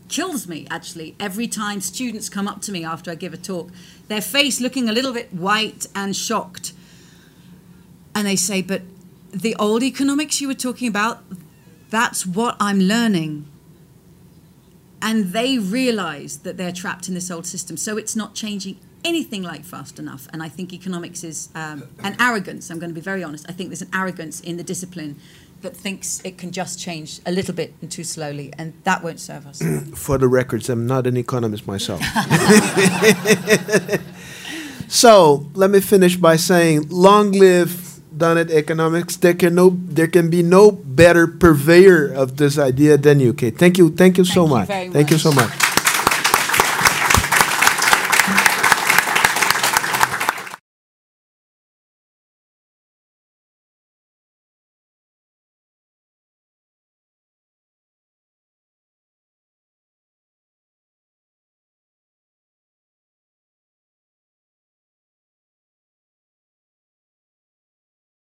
[0.09, 3.69] kills me actually every time students come up to me after I give a talk,
[4.07, 6.73] their face looking a little bit white and shocked.
[8.13, 8.81] And they say, But
[9.31, 11.23] the old economics you were talking about,
[11.89, 13.45] that's what I'm learning.
[15.01, 17.77] And they realize that they're trapped in this old system.
[17.77, 20.27] So it's not changing anything like fast enough.
[20.33, 22.69] And I think economics is um, an arrogance.
[22.69, 23.45] I'm going to be very honest.
[23.47, 25.17] I think there's an arrogance in the discipline
[25.61, 29.19] that thinks it can just change a little bit and too slowly, and that won't
[29.19, 29.61] serve us.
[29.95, 32.01] For the records, I'm not an economist myself.
[34.87, 39.15] so let me finish by saying, long live Doughnut Economics.
[39.15, 43.57] There can no, there can be no better purveyor of this idea than you, Kate.
[43.57, 44.69] Thank you, thank you so thank much.
[44.69, 45.11] You thank much.
[45.11, 45.68] you so much.